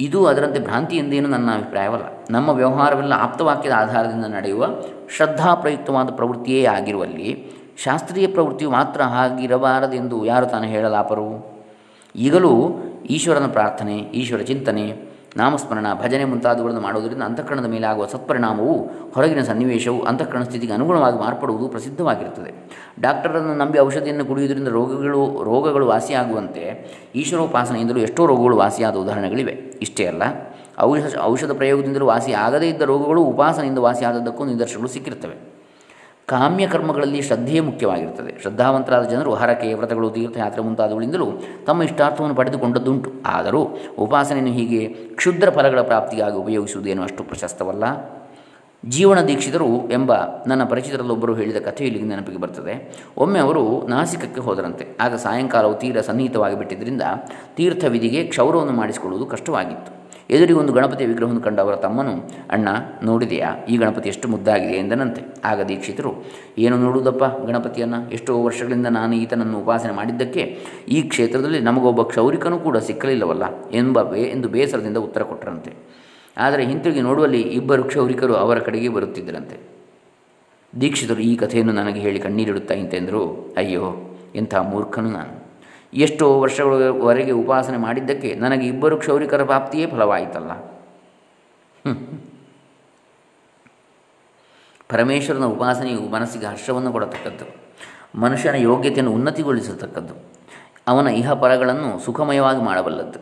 ಇದು 0.00 0.26
ಅದರಂತೆ 0.26 0.60
ಭ್ರಾಂತಿ 0.60 0.96
ಎಂದೇನು 0.96 1.28
ನನ್ನ 1.28 1.50
ಅಭಿಪ್ರಾಯವಲ್ಲ. 1.54 2.04
ನಮ್ಮ 2.30 2.48
ವ್ಯವಹಾರವೆಲ್ಲ 2.48 3.12
ಆಪ್ತವಾಕ್ಯದ 3.16 3.72
ಆಧಾರದಿಂದ 3.72 4.24
ನಡೆಯುವ 4.24 4.66
ಶ್ರದ್ಧಾಪ್ರಯುಕ್ತವಾದ 5.16 6.10
ಪ್ರವೃತ್ತಿಯೇ 6.10 6.64
ಆಗಿರುವಲ್ಲಿ, 6.64 7.52
ಶಾಸ್ತ್ರೀಯ 7.84 8.26
ಪ್ರವೃತ್ತಿಯು 8.26 8.70
ಮಾತ್ರ 8.70 9.02
ಆಗಿರಬಾರದೆಂದು 9.02 10.24
ಯಾರು 10.24 10.46
ತಾನು 10.46 10.64
ಹೇಳಲಾಪರು? 10.64 11.53
ಈಗಲೂ 12.16 12.80
ಈಶ್ವರನ 13.10 13.46
ಪ್ರಾರ್ಥನೆ, 13.46 13.98
ಈಶ್ವರ 13.98 14.40
ಚಿಂತನೆ, 14.40 15.14
ನಾಮಸ್ಮರಣ, 15.36 15.86
ಭಜನೆ 16.02 16.24
ಮುಂತಾದವುಗಳನ್ನು 16.24 16.80
ಮಾಡುವುದರಿಂದ 16.80 17.22
ಅಂತಃಕರಣದ 17.22 17.64
ಮೇಲೆ 17.64 17.86
ಆಗುವ 17.86 18.06
ಸತ್ಪರಿಣಾಮವು 18.06 18.78
ಹೊರಗಿನ 19.14 19.42
ಸನ್ನಿವೇಶವು 19.42 20.02
ಅಂತಃಕರಣ 20.02 20.42
ಸ್ಥಿತಿಗೆ 20.42 20.72
ಅನುಗುಣವಾಗಿ 20.72 21.18
ಮಾರ್ಪಡುವುದು 21.18 21.68
ಪ್ರಸಿದ್ಧವಾಗಿರುತ್ತದೆ. 21.68 22.68
ಡಾಕ್ಟರನ್ನು 23.00 23.54
ನಂಬಿ 23.54 23.78
ಔಷಧಿಯನ್ನು 23.78 24.24
ಕುಡಿಯುವುದರಿಂದ 24.24 24.68
ರೋಗಗಳು 24.68 25.44
ರೋಗಗಳು 25.44 25.86
ವಾಸಿಯಾಗುವಂತೆ 25.86 26.94
ಈಶ್ವರೋಪಾಸನೆಯಿಂದಲೂ 27.14 27.98
ಎಷ್ಟೋ 27.98 28.26
ರೋಗಗಳು 28.26 28.56
ವಾಸಿಯಾದ 28.56 28.96
ಉದಾಹರಣೆಗಳಿವೆ. 28.96 29.52
ಇಷ್ಟೇ 29.52 30.06
ಅಲ್ಲ, 30.06 30.22
ಔಷಧ 30.80 31.18
ಔಷಧ 31.22 31.52
ಪ್ರಯೋಗದಿಂದಲೂ 31.52 32.06
ವಾಸಿ 32.06 32.32
ಆಗದೇ 32.32 32.68
ಇದ್ದ 32.68 32.82
ರೋಗಗಳು 32.82 33.22
ಉಪಾಸನೆಯಿಂದ 33.24 33.78
ವಾಸಿಯಾದದ್ದಕ್ಕೂ 33.78 34.44
ನಿದರ್ಶನಗಳು 34.44 34.88
ಸಿಕ್ಕಿರ್ತವೆ 34.88 35.53
ಕಾಮ್ಯ 36.26 36.66
ಕರ್ಮಗಳಲ್ಲಿ 36.66 37.22
ಶ್ರದ್ಧೆಯೇ 37.22 37.60
ಮುಖ್ಯವಾಗಿರುತ್ತದೆ 37.60 38.42
ಶ್ರದ್ಧಾವಂತರಾದ 38.42 39.08
ಜನರು 39.08 39.34
ಹರಕೆ, 39.34 39.74
ವ್ರತಗಳು, 39.74 40.10
ತೀರ್ಥಯಾತ್ರೆ 40.10 40.62
ಮುಂತಾದವುಗಳಿಂದಲೂ 40.62 41.32
ತಮ್ಮ 41.66 41.82
ಇಷ್ಟಾರ್ಥವನ್ನು 41.82 42.36
ಪಡೆದುಕೊಂಡದ್ದುಂಟು. 42.36 43.12
ಆದರೂ 43.26 43.68
ಉಪಾಸನೆಯನ್ನು 43.98 44.52
ಹೀಗೆ 44.52 44.86
ಕ್ಷುದ್ರ 44.88 45.50
ಫಲಗಳ 45.50 45.80
ಪ್ರಾಪ್ತಿಗಾಗಿ 45.80 46.36
ಉಪಯೋಗಿಸುವುದೇನು 46.36 47.02
ಅಷ್ಟು 47.02 47.24
ಪ್ರಶಸ್ತವಲ್ಲ. 47.24 47.84
ಜೀವನ 48.88 49.20
ದೀಕ್ಷಿತರು 49.20 49.90
ಎಂಬ 49.90 50.12
ನನ್ನ 50.46 50.64
ಪರಿಚಿತರಲ್ಲೊಬ್ಬರು 50.64 51.34
ಹೇಳಿದ 51.34 51.56
ಕಥೆ 51.56 51.84
ಇಲ್ಲಿಗೆ 51.84 52.06
ನೆನಪಿಗೆ 52.06 52.38
ಬರ್ತದೆ. 52.38 52.96
ಒಮ್ಮೆ 53.16 53.38
ಅವರು 53.38 53.86
ನಾಸಿಕಕ್ಕೆ 53.86 54.40
ಹೋದರಂತೆ. 54.40 54.86
ಆಗ 55.00 55.14
ಸಾಯಂಕಾಲವು 55.14 55.74
ತೀರ 55.74 56.00
ಸನ್ನಿಹಿತವಾಗಿ 56.00 56.58
ಬಿಟ್ಟಿದ್ದರಿಂದ 56.58 57.02
ತೀರ್ಥ 57.54 57.84
ವಿಧಿಗೆ 57.84 58.24
ಕ್ಷೌರವನ್ನು 58.24 58.72
ಮಾಡಿಸಿಕೊಳ್ಳುವುದು 58.72 59.30
ಕಷ್ಟವಾಗಿತ್ತು. 59.30 60.03
ಎದುರಿಗೆ 60.30 60.58
ಒಂದು 60.58 60.72
ಗಣಪತಿಯ 60.72 61.06
ವಿಗ್ರಹವನ್ನು 61.06 61.40
ಕಂಡು 61.40 61.62
ಅವರ 61.62 61.76
ತಮ್ಮನು, 61.76 62.30
ಅಣ್ಣ, 62.50 62.68
ನೋಡಿದೆಯಾ? 63.02 63.56
ಈ 63.68 63.76
ಗಣಪತಿ 63.76 64.08
ಎಷ್ಟು 64.08 64.28
ಮುದ್ದಾಗಿದೆ 64.28 64.72
ಎಂದನಂತೆ. 64.72 65.22
ಆಗ 65.44 65.62
ದೀಕ್ಷಿತರು, 65.62 66.14
ಏನು 66.58 66.76
ನೋಡುವುದಪ್ಪ? 66.76 67.24
ಗಣಪತಿಯನ್ನು? 67.46 68.10
ಎಷ್ಟೋ 68.10 68.42
ವರ್ಷಗಳಿಂದ 68.42 68.86
ನಾನು 68.86 69.14
ಈತನನ್ನು 69.14 69.60
ಉಪಾಸನೆ 69.60 69.92
ಮಾಡಿದ್ದಕ್ಕೆ 69.92 70.58
ಈ 70.88 71.02
ಕ್ಷೇತ್ರದಲ್ಲಿ 71.02 71.60
ನಮಗೊಬ್ಬ 71.60 72.02
ಕ್ಷೌರಿಕನೂ 72.02 72.58
ಕೂಡ 72.58 72.76
ಸಿಕ್ಕಲಿಲ್ಲವಲ್ಲ 72.76 73.70
ಎಂಬ 73.70 74.02
ಬೇ, 74.02 74.20
ಎಂದು 74.20 74.48
ಬೇಸರದಿಂದ 74.48 74.96
ಉತ್ತರ 74.96 75.22
ಕೊಟ್ಟರಂತೆ. 75.22 75.74
ಆದರೆ 76.36 76.64
ಹಿಂತಿರುಗಿ 76.64 77.00
ನೋಡುವಲ್ಲಿ 77.00 77.40
ಇಬ್ಬರು 77.40 77.84
ಕ್ಷೌರಿಕರು 77.84 78.34
ಅವರ 78.34 78.58
ಕಡೆಗೆ 78.58 78.88
ಬರುತ್ತಿದ್ದರಂತೆ. 78.88 79.58
ದೀಕ್ಷಿತರು, 80.80 81.20
ಈ 81.20 81.36
ಕಥೆಯನ್ನು 81.36 81.72
ನನಗೆ 81.72 82.00
ಹೇಳಿ 82.00 82.20
ಕಣ್ಣೀರಿಡುತ್ತಾ 82.20 82.74
ಇಂತೆಂದರು 82.74 83.54
ಅಯ್ಯೋ, 83.56 84.14
ಎಂಥ 84.34 84.54
ಮೂರ್ಖನು 84.54 85.10
ನಾನು. 85.10 85.43
ಎಷ್ಟೋ 86.02 86.26
ವರ್ಷಗಳವರೆಗೆ 86.40 87.32
ಉಪಾಸನೆ 87.42 87.76
ಮಾಡಿದ್ದಕ್ಕೆ 87.76 88.30
ನನಗೆ 88.34 88.64
ಇಬ್ಬರು 88.66 88.96
ಕ್ಷೌರಿಕರ 89.02 89.42
ಪ್ರಾಪ್ತಿಯೇ 89.44 89.86
ಫಲವಾಯಿತಲ್ಲ. 89.86 90.52
ಪರಮೇಶ್ವರನ 94.90 95.46
ಉಪಾಸನೆಯು 95.56 96.02
ಮನಸ್ಸಿಗೆ 96.14 96.46
ಹರ್ಷವನ್ನು 96.46 96.90
ಕೊಡತಕ್ಕದ್ದು, 96.92 97.46
ಮನುಷ್ಯನ 98.24 98.56
ಯೋಗ್ಯತೆಯನ್ನು 98.70 99.12
ಉನ್ನತಿಗೊಳಿಸತಕ್ಕದ್ದು, 99.18 100.14
ಅವನ 100.92 101.06
ಇಹ 101.20 101.32
ಪರಗಳನ್ನು 101.42 101.90
ಸುಖಮಯವಾಗಿ 102.06 102.62
ಮಾಡಬಲ್ಲದ್ದು. 102.62 103.20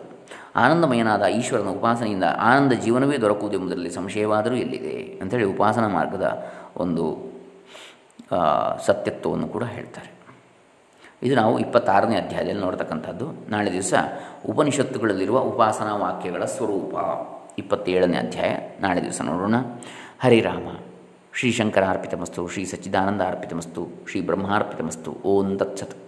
ಆನಂದಮಯನಾದ 0.62 1.24
ಈಶ್ವರನ 1.38 1.70
ಉಪಾಸನೆಯಿಂದ 1.78 2.26
ಆನಂದ 2.48 2.72
ಜೀವನವೇ 2.84 3.18
ದೊರಕುವುದೆಂಬುದರಲ್ಲಿ 3.24 3.90
ಸಂಶಯವಾದರೂ 3.90 4.56
ಎಲ್ಲಿದೆ 4.64 4.96
ಅಂಥೇಳಿ 5.22 5.46
ಉಪಾಸನಾ 5.54 5.88
ಮಾರ್ಗದ 5.98 6.26
ಒಂದು 6.84 7.04
ಸತ್ಯತ್ವವನ್ನು 8.88 9.48
ಕೂಡ 9.54 9.64
ಹೇಳ್ತಾರೆ. 9.76 10.11
ಇದು 11.22 11.36
ನಾವು 11.36 11.58
ಇಪ್ಪತ್ತಾರನೇ 11.58 12.16
ಅಧ್ಯಾಯದಲ್ಲಿ 12.16 12.60
ನೋಡ್ತಕ್ಕಂಥದ್ದು. 12.60 13.50
ನಾಳೆ 13.50 13.72
ದಿವಸ 13.72 13.94
ಉಪನಿಷತ್ತುಗಳಲ್ಲಿರುವ 14.48 15.38
ಉಪಾಸನಾ 15.38 15.96
ವಾಕ್ಯಗಳ 15.96 16.44
ಸ್ವರೂಪ. 16.44 16.94
ಇಪ್ಪತ್ತೇಳನೇ 17.58 18.16
ಅಧ್ಯಾಯ. 18.16 18.56
ನಾಳೆ 18.80 19.02
ದಿವಸ 19.02 19.20
ನೋಡೋಣ. 19.22 19.54
ಹರಿರಾಮ 20.20 20.76
ಶ್ರೀ 21.34 21.52
ಶಂಕರ 21.52 21.84
ಅರ್ಪಿತಮಸ್ತು 21.84 22.48
ಶ್ರೀ 22.48 22.64
ಸಚ್ಚಿದಾನಂದ 22.64 23.22
ಅರ್ಪಿತಮಸ್ತು. 23.22 23.88
ಶ್ರೀ 24.10 24.20
ಬ್ರಹ್ಮಾರ್ಪಿತಮಸ್ತು. 24.20 25.16
ಓಂ 25.24 25.58
ತತ್ಸತ್. 25.58 26.01